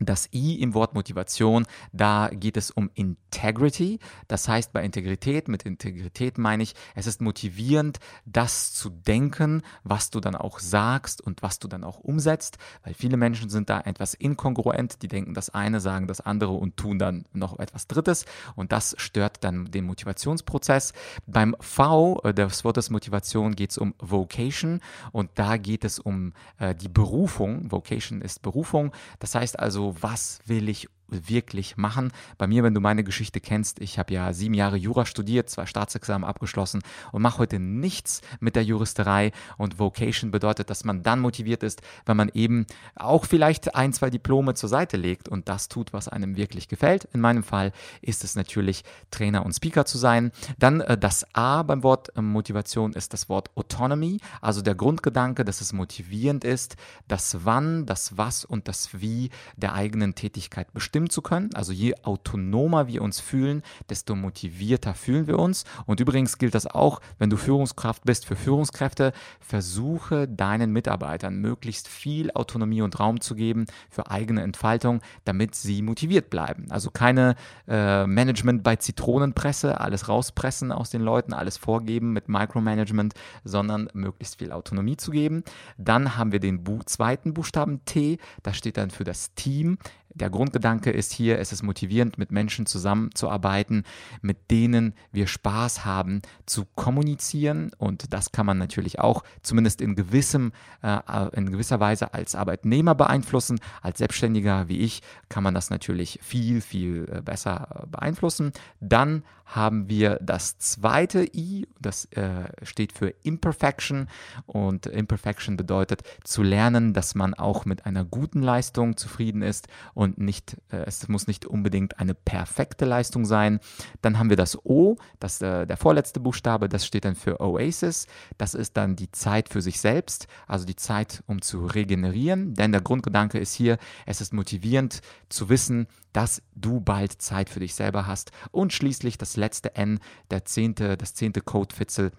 Das 0.00 0.28
I 0.32 0.60
im 0.60 0.74
Wort 0.74 0.94
Motivation, 0.94 1.66
da 1.92 2.28
geht 2.32 2.56
es 2.56 2.70
um 2.70 2.90
Integrity. 2.94 3.98
Das 4.28 4.48
heißt, 4.48 4.72
bei 4.72 4.84
Integrität, 4.84 5.48
mit 5.48 5.64
Integrität 5.64 6.38
meine 6.38 6.62
ich, 6.62 6.74
es 6.94 7.06
ist 7.06 7.20
motivierend, 7.20 7.98
das 8.24 8.72
zu 8.72 8.90
denken, 8.90 9.62
was 9.84 10.10
du 10.10 10.20
dann 10.20 10.34
auch 10.34 10.58
sagst 10.58 11.20
und 11.20 11.42
was 11.42 11.58
du 11.58 11.68
dann 11.68 11.84
auch 11.84 11.98
umsetzt, 11.98 12.58
weil 12.84 12.94
viele 12.94 13.16
Menschen 13.16 13.50
sind 13.50 13.70
da 13.70 13.80
etwas 13.80 14.14
inkongruent, 14.14 15.02
die 15.02 15.08
denken 15.08 15.34
das 15.34 15.50
eine, 15.50 15.80
sagen 15.80 16.06
das 16.06 16.20
andere 16.20 16.52
und 16.52 16.76
tun 16.76 16.98
dann 16.98 17.24
noch 17.32 17.58
etwas 17.58 17.86
Drittes 17.86 18.24
und 18.54 18.72
das 18.72 18.94
stört 18.98 19.44
dann 19.44 19.70
den 19.70 19.84
Motivationsprozess. 19.84 20.92
Beim 21.26 21.56
V, 21.60 22.20
äh, 22.24 22.34
des 22.34 22.64
Wortes 22.64 22.90
Motivation, 22.90 23.54
geht 23.54 23.70
es 23.70 23.78
um 23.78 23.94
Vocation 23.98 24.80
und 25.12 25.30
da 25.34 25.56
geht 25.56 25.84
es 25.84 25.98
um 25.98 26.32
äh, 26.58 26.74
die 26.74 26.88
Berufung. 26.88 27.70
Vocation 27.70 28.22
ist 28.22 28.42
Berufung. 28.42 28.92
Das 29.18 29.34
heißt 29.34 29.58
also, 29.58 29.87
was 30.02 30.40
will 30.46 30.68
ich 30.68 30.86
wirklich 31.08 31.76
machen. 31.76 32.12
Bei 32.36 32.46
mir, 32.46 32.62
wenn 32.62 32.74
du 32.74 32.80
meine 32.80 33.04
Geschichte 33.04 33.40
kennst, 33.40 33.80
ich 33.80 33.98
habe 33.98 34.12
ja 34.12 34.32
sieben 34.32 34.54
Jahre 34.54 34.76
Jura 34.76 35.06
studiert, 35.06 35.50
zwei 35.50 35.66
Staatsexamen 35.66 36.28
abgeschlossen 36.28 36.82
und 37.12 37.22
mache 37.22 37.38
heute 37.38 37.58
nichts 37.58 38.20
mit 38.40 38.56
der 38.56 38.64
Juristerei. 38.64 39.32
Und 39.56 39.78
Vocation 39.78 40.30
bedeutet, 40.30 40.70
dass 40.70 40.84
man 40.84 41.02
dann 41.02 41.20
motiviert 41.20 41.62
ist, 41.62 41.82
wenn 42.06 42.16
man 42.16 42.30
eben 42.34 42.66
auch 42.94 43.24
vielleicht 43.24 43.74
ein, 43.74 43.92
zwei 43.92 44.10
Diplome 44.10 44.54
zur 44.54 44.68
Seite 44.68 44.96
legt 44.96 45.28
und 45.28 45.48
das 45.48 45.68
tut, 45.68 45.92
was 45.92 46.08
einem 46.08 46.36
wirklich 46.36 46.68
gefällt. 46.68 47.08
In 47.12 47.20
meinem 47.20 47.42
Fall 47.42 47.72
ist 48.02 48.24
es 48.24 48.36
natürlich 48.36 48.84
Trainer 49.10 49.44
und 49.44 49.54
Speaker 49.54 49.86
zu 49.86 49.98
sein. 49.98 50.32
Dann 50.58 50.80
äh, 50.80 50.98
das 50.98 51.26
A 51.34 51.62
beim 51.62 51.82
Wort 51.82 52.16
äh, 52.16 52.22
Motivation 52.22 52.92
ist 52.92 53.12
das 53.12 53.28
Wort 53.28 53.50
Autonomy, 53.56 54.18
also 54.40 54.62
der 54.62 54.74
Grundgedanke, 54.74 55.44
dass 55.44 55.60
es 55.60 55.72
motivierend 55.72 56.44
ist, 56.44 56.76
das 57.08 57.44
Wann, 57.44 57.86
das 57.86 58.16
Was 58.16 58.44
und 58.44 58.68
das 58.68 59.00
Wie 59.00 59.30
der 59.56 59.74
eigenen 59.74 60.14
Tätigkeit 60.14 60.72
bestimmt 60.72 60.97
bestimmen 60.98 61.10
zu 61.10 61.22
können. 61.22 61.50
Also 61.54 61.72
je 61.72 61.94
autonomer 62.02 62.88
wir 62.88 63.02
uns 63.02 63.20
fühlen, 63.20 63.62
desto 63.88 64.14
motivierter 64.14 64.94
fühlen 64.94 65.26
wir 65.26 65.38
uns. 65.38 65.64
Und 65.86 66.00
übrigens 66.00 66.38
gilt 66.38 66.54
das 66.54 66.66
auch, 66.66 67.00
wenn 67.18 67.30
du 67.30 67.36
Führungskraft 67.36 68.04
bist 68.04 68.26
für 68.26 68.36
Führungskräfte, 68.36 69.12
versuche 69.40 70.26
deinen 70.26 70.72
Mitarbeitern 70.72 71.36
möglichst 71.36 71.88
viel 71.88 72.30
Autonomie 72.32 72.82
und 72.82 72.98
Raum 72.98 73.20
zu 73.20 73.34
geben 73.34 73.66
für 73.90 74.10
eigene 74.10 74.42
Entfaltung, 74.42 75.00
damit 75.24 75.54
sie 75.54 75.82
motiviert 75.82 76.30
bleiben. 76.30 76.66
Also 76.70 76.90
keine 76.90 77.36
äh, 77.68 78.06
Management 78.06 78.62
bei 78.62 78.76
Zitronenpresse, 78.76 79.80
alles 79.80 80.08
rauspressen 80.08 80.72
aus 80.72 80.90
den 80.90 81.02
Leuten, 81.02 81.32
alles 81.32 81.56
vorgeben 81.56 82.12
mit 82.12 82.28
Micromanagement, 82.28 83.14
sondern 83.44 83.88
möglichst 83.92 84.38
viel 84.38 84.52
Autonomie 84.52 84.96
zu 84.96 85.10
geben. 85.10 85.44
Dann 85.76 86.16
haben 86.16 86.32
wir 86.32 86.40
den 86.40 86.64
Bu 86.64 86.80
zweiten 86.84 87.34
Buchstaben 87.34 87.84
T, 87.84 88.18
das 88.42 88.56
steht 88.56 88.76
dann 88.76 88.90
für 88.90 89.04
das 89.04 89.34
Team. 89.34 89.78
Der 90.18 90.30
Grundgedanke 90.30 90.90
ist 90.90 91.12
hier, 91.12 91.38
es 91.38 91.52
ist 91.52 91.62
motivierend, 91.62 92.18
mit 92.18 92.32
Menschen 92.32 92.66
zusammenzuarbeiten, 92.66 93.84
mit 94.20 94.50
denen 94.50 94.94
wir 95.12 95.26
Spaß 95.26 95.84
haben, 95.84 96.22
zu 96.46 96.64
kommunizieren. 96.74 97.70
Und 97.78 98.12
das 98.12 98.32
kann 98.32 98.46
man 98.46 98.58
natürlich 98.58 98.98
auch 98.98 99.22
zumindest 99.42 99.80
in, 99.80 99.94
gewissem, 99.94 100.52
äh, 100.82 100.98
in 101.32 101.50
gewisser 101.50 101.80
Weise 101.80 102.14
als 102.14 102.34
Arbeitnehmer 102.34 102.94
beeinflussen. 102.94 103.60
Als 103.82 103.98
Selbstständiger 103.98 104.68
wie 104.68 104.80
ich 104.80 105.02
kann 105.28 105.42
man 105.42 105.54
das 105.54 105.70
natürlich 105.70 106.18
viel, 106.22 106.60
viel 106.60 107.08
äh, 107.12 107.20
besser 107.22 107.86
beeinflussen. 107.90 108.52
Dann 108.80 109.22
haben 109.48 109.88
wir 109.88 110.18
das 110.20 110.58
zweite 110.58 111.24
I, 111.24 111.66
das 111.80 112.04
äh, 112.12 112.44
steht 112.62 112.92
für 112.92 113.08
Imperfection. 113.22 114.08
Und 114.46 114.86
Imperfection 114.86 115.56
bedeutet 115.56 116.02
zu 116.22 116.42
lernen, 116.42 116.92
dass 116.92 117.14
man 117.14 117.32
auch 117.32 117.64
mit 117.64 117.86
einer 117.86 118.04
guten 118.04 118.42
Leistung 118.42 118.96
zufrieden 118.96 119.42
ist 119.42 119.68
und 119.94 120.07
nicht, 120.16 120.56
äh, 120.70 120.84
es 120.86 121.08
muss 121.08 121.26
nicht 121.26 121.46
unbedingt 121.46 121.98
eine 121.98 122.14
perfekte 122.14 122.84
Leistung 122.84 123.24
sein. 123.24 123.60
Dann 124.02 124.18
haben 124.18 124.30
wir 124.30 124.36
das 124.36 124.64
O, 124.64 124.96
das 125.20 125.40
äh, 125.42 125.66
der 125.66 125.76
vorletzte 125.76 126.20
Buchstabe, 126.20 126.68
das 126.68 126.86
steht 126.86 127.04
dann 127.04 127.14
für 127.14 127.40
Oasis. 127.40 128.06
Das 128.36 128.54
ist 128.54 128.76
dann 128.76 128.96
die 128.96 129.10
Zeit 129.10 129.48
für 129.48 129.62
sich 129.62 129.80
selbst, 129.80 130.26
also 130.46 130.64
die 130.64 130.76
Zeit, 130.76 131.22
um 131.26 131.42
zu 131.42 131.66
regenerieren. 131.66 132.54
Denn 132.54 132.72
der 132.72 132.80
Grundgedanke 132.80 133.38
ist 133.38 133.54
hier, 133.54 133.78
es 134.06 134.20
ist 134.20 134.32
motivierend 134.32 135.00
zu 135.28 135.48
wissen, 135.48 135.86
dass 136.12 136.42
du 136.54 136.80
bald 136.80 137.20
Zeit 137.20 137.50
für 137.50 137.60
dich 137.60 137.74
selber 137.74 138.06
hast. 138.06 138.32
Und 138.50 138.72
schließlich 138.72 139.18
das 139.18 139.36
letzte 139.36 139.76
N, 139.76 140.00
der 140.30 140.44
zehnte, 140.44 140.96
das 140.96 141.14
zehnte 141.14 141.40
Codefitzel 141.40 142.12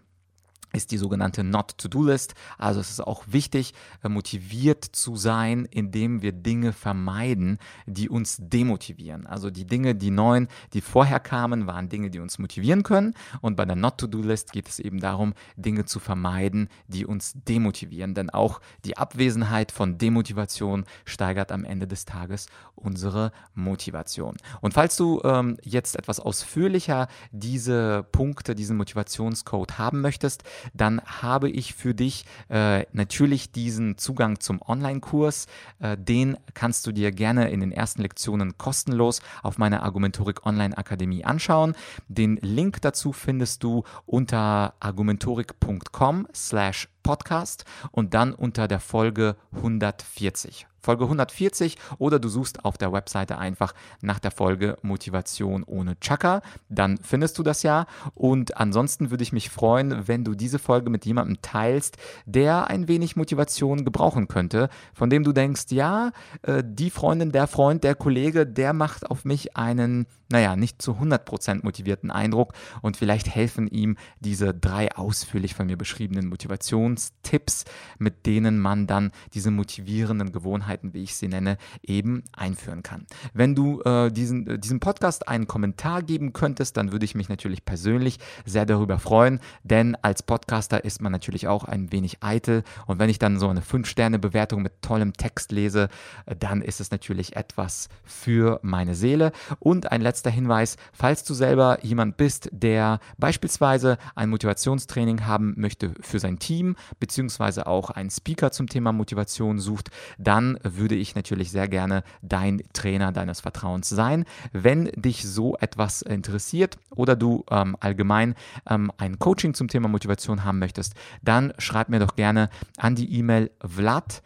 ist 0.73 0.91
die 0.91 0.97
sogenannte 0.97 1.43
Not-to-Do-List. 1.43 2.35
Also 2.57 2.79
es 2.79 2.89
ist 2.91 3.01
auch 3.01 3.23
wichtig, 3.27 3.73
äh, 4.03 4.09
motiviert 4.09 4.83
zu 4.83 5.15
sein, 5.15 5.65
indem 5.65 6.21
wir 6.21 6.31
Dinge 6.31 6.73
vermeiden, 6.73 7.57
die 7.85 8.09
uns 8.09 8.37
demotivieren. 8.39 9.25
Also 9.25 9.49
die 9.49 9.65
Dinge, 9.65 9.95
die 9.95 10.11
neuen, 10.11 10.47
die 10.73 10.81
vorher 10.81 11.19
kamen, 11.19 11.67
waren 11.67 11.89
Dinge, 11.89 12.09
die 12.09 12.19
uns 12.19 12.39
motivieren 12.39 12.83
können. 12.83 13.15
Und 13.41 13.55
bei 13.55 13.65
der 13.65 13.75
Not-to-Do-List 13.75 14.51
geht 14.51 14.67
es 14.67 14.79
eben 14.79 14.99
darum, 14.99 15.33
Dinge 15.55 15.85
zu 15.85 15.99
vermeiden, 15.99 16.69
die 16.87 17.05
uns 17.05 17.33
demotivieren. 17.35 18.13
Denn 18.13 18.29
auch 18.29 18.61
die 18.85 18.97
Abwesenheit 18.97 19.71
von 19.71 19.97
Demotivation 19.97 20.85
steigert 21.05 21.51
am 21.51 21.63
Ende 21.63 21.87
des 21.87 22.05
Tages 22.05 22.47
unsere 22.75 23.31
Motivation. 23.53 24.37
Und 24.61 24.73
falls 24.73 24.95
du 24.95 25.21
ähm, 25.23 25.57
jetzt 25.63 25.95
etwas 25.95 26.19
ausführlicher 26.19 27.07
diese 27.31 28.03
Punkte, 28.11 28.55
diesen 28.55 28.77
Motivationscode 28.77 29.77
haben 29.77 30.01
möchtest, 30.01 30.43
dann 30.73 31.01
habe 31.01 31.49
ich 31.49 31.73
für 31.73 31.93
dich 31.93 32.25
äh, 32.49 32.85
natürlich 32.93 33.51
diesen 33.51 33.97
Zugang 33.97 34.39
zum 34.39 34.61
Online-Kurs. 34.61 35.47
Äh, 35.79 35.97
den 35.97 36.37
kannst 36.53 36.87
du 36.87 36.91
dir 36.91 37.11
gerne 37.11 37.49
in 37.49 37.59
den 37.59 37.71
ersten 37.71 38.01
Lektionen 38.01 38.57
kostenlos 38.57 39.21
auf 39.43 39.57
meiner 39.57 39.83
Argumentorik 39.83 40.45
Online 40.45 40.77
Akademie 40.77 41.25
anschauen. 41.25 41.75
Den 42.07 42.37
Link 42.37 42.81
dazu 42.81 43.13
findest 43.13 43.63
du 43.63 43.83
unter 44.05 44.73
argumentorik.com 44.79 46.27
slash 46.33 46.89
podcast 47.03 47.65
und 47.91 48.13
dann 48.13 48.33
unter 48.33 48.67
der 48.67 48.79
Folge 48.79 49.35
140. 49.51 50.68
Folge 50.81 51.03
140 51.05 51.77
oder 51.97 52.19
du 52.19 52.29
suchst 52.29 52.65
auf 52.65 52.77
der 52.77 52.93
Webseite 52.93 53.37
einfach 53.37 53.73
nach 54.01 54.19
der 54.19 54.31
Folge 54.31 54.77
Motivation 54.81 55.63
ohne 55.63 55.99
Chaka. 55.99 56.41
Dann 56.69 56.97
findest 56.97 57.37
du 57.37 57.43
das 57.43 57.63
ja. 57.63 57.85
Und 58.15 58.57
ansonsten 58.57 59.11
würde 59.11 59.23
ich 59.23 59.33
mich 59.33 59.49
freuen, 59.49 60.07
wenn 60.07 60.23
du 60.23 60.35
diese 60.35 60.59
Folge 60.59 60.89
mit 60.89 61.05
jemandem 61.05 61.41
teilst, 61.41 61.97
der 62.25 62.67
ein 62.67 62.87
wenig 62.87 63.15
Motivation 63.15 63.85
gebrauchen 63.85 64.27
könnte, 64.27 64.69
von 64.93 65.09
dem 65.09 65.23
du 65.23 65.33
denkst, 65.33 65.65
ja, 65.69 66.11
äh, 66.43 66.63
die 66.65 66.89
Freundin, 66.89 67.31
der 67.31 67.47
Freund, 67.47 67.83
der 67.83 67.95
Kollege, 67.95 68.45
der 68.45 68.73
macht 68.73 69.09
auf 69.09 69.25
mich 69.25 69.57
einen, 69.57 70.05
naja, 70.29 70.55
nicht 70.55 70.81
zu 70.81 70.93
100% 70.93 71.63
motivierten 71.63 72.11
Eindruck 72.11 72.53
und 72.81 72.97
vielleicht 72.97 73.27
helfen 73.27 73.67
ihm 73.67 73.97
diese 74.19 74.53
drei 74.53 74.95
ausführlich 74.95 75.55
von 75.55 75.67
mir 75.67 75.77
beschriebenen 75.77 76.27
Motivationstipps, 76.27 77.65
mit 77.97 78.25
denen 78.25 78.59
man 78.59 78.87
dann 78.87 79.11
diese 79.33 79.51
motivierenden 79.51 80.31
Gewohnheiten 80.31 80.68
Gewohnheiten, 80.69 80.93
wie 80.93 81.03
ich 81.03 81.15
sie 81.15 81.27
nenne, 81.27 81.57
eben 81.81 82.23
einführen 82.33 82.83
kann. 82.83 83.05
Wenn 83.33 83.55
du 83.55 83.81
äh, 83.81 84.11
diesen, 84.11 84.47
äh, 84.47 84.59
diesem 84.59 84.79
Podcast 84.79 85.27
einen 85.27 85.47
Kommentar 85.47 86.03
geben 86.03 86.33
könntest, 86.33 86.77
dann 86.77 86.91
würde 86.91 87.05
ich 87.05 87.15
mich 87.15 87.29
natürlich 87.29 87.65
persönlich 87.65 88.19
sehr 88.45 88.65
darüber 88.65 88.99
freuen, 88.99 89.39
denn 89.63 89.95
als 90.01 90.21
Podcaster 90.23 90.83
ist 90.83 91.01
man 91.01 91.11
natürlich 91.11 91.47
auch 91.47 91.63
ein 91.63 91.91
wenig 91.91 92.21
eitel 92.21 92.63
und 92.85 92.99
wenn 92.99 93.09
ich 93.09 93.19
dann 93.19 93.39
so 93.39 93.49
eine 93.49 93.61
5-Sterne-Bewertung 93.61 94.61
mit 94.61 94.81
tollem 94.81 95.13
Text 95.13 95.51
lese, 95.51 95.89
äh, 96.25 96.35
dann 96.35 96.61
ist 96.61 96.79
es 96.79 96.91
natürlich 96.91 97.35
etwas 97.35 97.89
für 98.03 98.59
meine 98.61 98.95
Seele. 98.95 99.31
Und 99.59 99.91
ein 99.91 100.01
letzter 100.01 100.29
Hinweis, 100.29 100.77
falls 100.93 101.23
du 101.23 101.33
selber 101.33 101.79
jemand 101.83 102.17
bist, 102.17 102.49
der 102.51 102.99
beispielsweise 103.17 103.97
ein 104.15 104.29
Motivationstraining 104.29 105.25
haben 105.25 105.53
möchte 105.57 105.93
für 106.01 106.19
sein 106.19 106.39
Team, 106.39 106.75
beziehungsweise 106.99 107.65
auch 107.67 107.89
einen 107.89 108.09
Speaker 108.09 108.51
zum 108.51 108.67
Thema 108.67 108.91
Motivation 108.91 109.59
sucht, 109.59 109.89
dann 110.19 110.58
würde 110.63 110.95
ich 110.95 111.15
natürlich 111.15 111.51
sehr 111.51 111.67
gerne 111.67 112.03
dein 112.21 112.61
Trainer 112.73 113.11
deines 113.11 113.41
Vertrauens 113.41 113.89
sein. 113.89 114.25
Wenn 114.51 114.85
dich 114.95 115.27
so 115.27 115.55
etwas 115.57 116.01
interessiert 116.01 116.77
oder 116.95 117.15
du 117.15 117.45
ähm, 117.49 117.75
allgemein 117.79 118.35
ähm, 118.69 118.91
ein 118.97 119.19
Coaching 119.19 119.53
zum 119.53 119.67
Thema 119.67 119.87
Motivation 119.87 120.43
haben 120.43 120.59
möchtest, 120.59 120.95
dann 121.21 121.53
schreib 121.57 121.89
mir 121.89 121.99
doch 121.99 122.15
gerne 122.15 122.49
an 122.77 122.95
die 122.95 123.13
E-Mail 123.17 123.51
vlad 123.65 124.23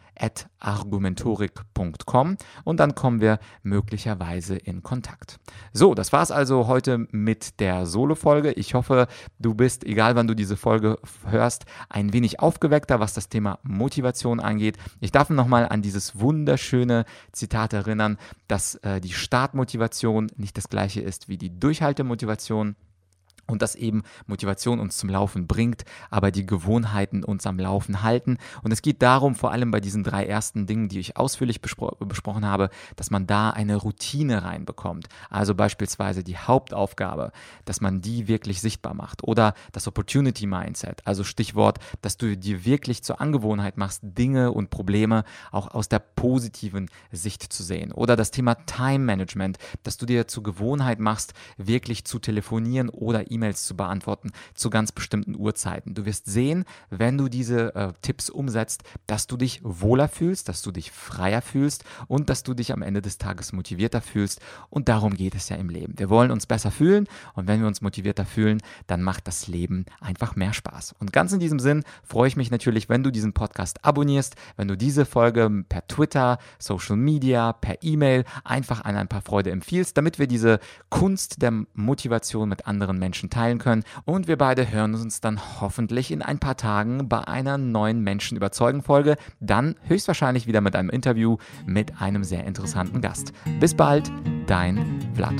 argumentorik.com 0.60 2.36
und 2.64 2.80
dann 2.80 2.94
kommen 2.94 3.20
wir 3.20 3.38
möglicherweise 3.62 4.56
in 4.56 4.82
Kontakt. 4.82 5.38
So, 5.72 5.94
das 5.94 6.12
war's 6.12 6.30
also 6.30 6.66
heute 6.66 7.06
mit 7.10 7.60
der 7.60 7.86
Solo-Folge. 7.86 8.52
Ich 8.52 8.74
hoffe, 8.74 9.06
du 9.38 9.54
bist, 9.54 9.84
egal 9.84 10.16
wann 10.16 10.26
du 10.26 10.34
diese 10.34 10.56
Folge 10.56 10.98
hörst, 11.26 11.66
ein 11.88 12.12
wenig 12.12 12.40
aufgeweckter, 12.40 13.00
was 13.00 13.14
das 13.14 13.28
Thema 13.28 13.58
Motivation 13.62 14.40
angeht. 14.40 14.78
Ich 15.00 15.12
darf 15.12 15.30
nochmal 15.30 15.68
an 15.68 15.82
dieses 15.82 16.18
wunderschöne 16.24 17.04
Zitat 17.30 17.72
erinnern, 17.72 18.18
dass 18.48 18.74
äh, 18.76 19.00
die 19.00 19.12
Startmotivation 19.12 20.32
nicht 20.36 20.56
das 20.56 20.68
gleiche 20.68 21.00
ist 21.00 21.28
wie 21.28 21.38
die 21.38 21.56
Durchhaltemotivation. 21.60 22.74
Und 23.46 23.62
dass 23.62 23.74
eben 23.74 24.02
Motivation 24.26 24.80
uns 24.80 24.96
zum 24.96 25.10
Laufen 25.10 25.46
bringt, 25.46 25.84
aber 26.10 26.30
die 26.30 26.46
Gewohnheiten 26.46 27.24
uns 27.24 27.46
am 27.46 27.58
Laufen 27.58 28.02
halten. 28.02 28.38
Und 28.62 28.72
es 28.72 28.82
geht 28.82 29.02
darum, 29.02 29.34
vor 29.34 29.52
allem 29.52 29.70
bei 29.70 29.80
diesen 29.80 30.04
drei 30.04 30.26
ersten 30.26 30.66
Dingen, 30.66 30.88
die 30.88 30.98
ich 30.98 31.16
ausführlich 31.16 31.60
bespro 31.60 31.96
besprochen 32.04 32.46
habe, 32.46 32.70
dass 32.96 33.10
man 33.10 33.26
da 33.26 33.50
eine 33.50 33.76
Routine 33.76 34.44
reinbekommt. 34.44 35.08
Also 35.30 35.54
beispielsweise 35.54 36.24
die 36.24 36.36
Hauptaufgabe, 36.36 37.32
dass 37.64 37.80
man 37.80 38.00
die 38.00 38.28
wirklich 38.28 38.60
sichtbar 38.60 38.94
macht. 38.94 39.24
Oder 39.24 39.54
das 39.72 39.86
Opportunity 39.86 40.46
Mindset, 40.46 41.06
also 41.06 41.24
Stichwort, 41.24 41.78
dass 42.02 42.16
du 42.16 42.36
dir 42.36 42.64
wirklich 42.64 43.02
zur 43.02 43.20
Angewohnheit 43.20 43.76
machst, 43.76 44.00
Dinge 44.02 44.52
und 44.52 44.70
Probleme 44.70 45.24
auch 45.50 45.74
aus 45.74 45.88
der 45.88 45.98
positiven 45.98 46.88
Sicht 47.12 47.42
zu 47.52 47.62
sehen. 47.62 47.92
Oder 47.92 48.16
das 48.16 48.30
Thema 48.30 48.54
Time 48.66 49.04
Management, 49.04 49.58
dass 49.82 49.96
du 49.96 50.06
dir 50.06 50.28
zur 50.28 50.42
Gewohnheit 50.42 50.98
machst, 50.98 51.34
wirklich 51.56 52.04
zu 52.04 52.18
telefonieren 52.18 52.88
oder 52.88 53.30
E-Mails 53.34 53.66
zu 53.66 53.76
beantworten 53.76 54.30
zu 54.54 54.70
ganz 54.70 54.92
bestimmten 54.92 55.36
Uhrzeiten. 55.36 55.94
Du 55.94 56.06
wirst 56.06 56.26
sehen, 56.26 56.64
wenn 56.90 57.18
du 57.18 57.28
diese 57.28 57.74
äh, 57.74 57.92
Tipps 58.02 58.30
umsetzt, 58.30 58.84
dass 59.06 59.26
du 59.26 59.36
dich 59.36 59.60
wohler 59.62 60.08
fühlst, 60.08 60.48
dass 60.48 60.62
du 60.62 60.70
dich 60.70 60.90
freier 60.90 61.42
fühlst 61.42 61.84
und 62.08 62.30
dass 62.30 62.42
du 62.42 62.54
dich 62.54 62.72
am 62.72 62.82
Ende 62.82 63.02
des 63.02 63.18
Tages 63.18 63.52
motivierter 63.52 64.00
fühlst. 64.00 64.40
Und 64.70 64.88
darum 64.88 65.14
geht 65.14 65.34
es 65.34 65.48
ja 65.48 65.56
im 65.56 65.68
Leben. 65.68 65.94
Wir 65.96 66.10
wollen 66.10 66.30
uns 66.30 66.46
besser 66.46 66.70
fühlen 66.70 67.08
und 67.34 67.48
wenn 67.48 67.60
wir 67.60 67.66
uns 67.66 67.80
motivierter 67.80 68.24
fühlen, 68.24 68.60
dann 68.86 69.02
macht 69.02 69.26
das 69.26 69.48
Leben 69.48 69.86
einfach 70.00 70.36
mehr 70.36 70.52
Spaß. 70.52 70.94
Und 70.98 71.12
ganz 71.12 71.32
in 71.32 71.40
diesem 71.40 71.58
Sinn 71.58 71.84
freue 72.02 72.28
ich 72.28 72.36
mich 72.36 72.50
natürlich, 72.50 72.88
wenn 72.88 73.02
du 73.02 73.10
diesen 73.10 73.32
Podcast 73.32 73.84
abonnierst, 73.84 74.36
wenn 74.56 74.68
du 74.68 74.76
diese 74.76 75.04
Folge 75.04 75.64
per 75.68 75.86
Twitter, 75.88 76.38
Social 76.58 76.96
Media, 76.96 77.52
per 77.52 77.82
E-Mail 77.82 78.24
einfach 78.44 78.84
an 78.84 78.96
ein 78.96 79.08
paar 79.08 79.22
Freude 79.22 79.50
empfiehlst, 79.50 79.96
damit 79.96 80.18
wir 80.18 80.26
diese 80.26 80.60
Kunst 80.90 81.42
der 81.42 81.52
Motivation 81.74 82.48
mit 82.48 82.66
anderen 82.66 82.98
Menschen 82.98 83.23
Menschen 83.24 83.30
teilen 83.30 83.58
können. 83.58 83.84
Und 84.04 84.28
wir 84.28 84.36
beide 84.36 84.70
hören 84.70 84.94
uns 84.94 85.20
dann 85.20 85.40
hoffentlich 85.60 86.10
in 86.10 86.22
ein 86.22 86.38
paar 86.38 86.56
Tagen 86.56 87.08
bei 87.08 87.26
einer 87.26 87.58
neuen 87.58 88.00
Menschen 88.00 88.36
überzeugen 88.36 88.82
Folge. 88.82 89.16
Dann 89.40 89.76
höchstwahrscheinlich 89.86 90.46
wieder 90.46 90.60
mit 90.60 90.76
einem 90.76 90.90
Interview 90.90 91.36
mit 91.66 92.00
einem 92.00 92.24
sehr 92.24 92.44
interessanten 92.44 93.00
Gast. 93.00 93.32
Bis 93.60 93.74
bald, 93.74 94.10
dein 94.46 95.00
Vlad. 95.14 95.34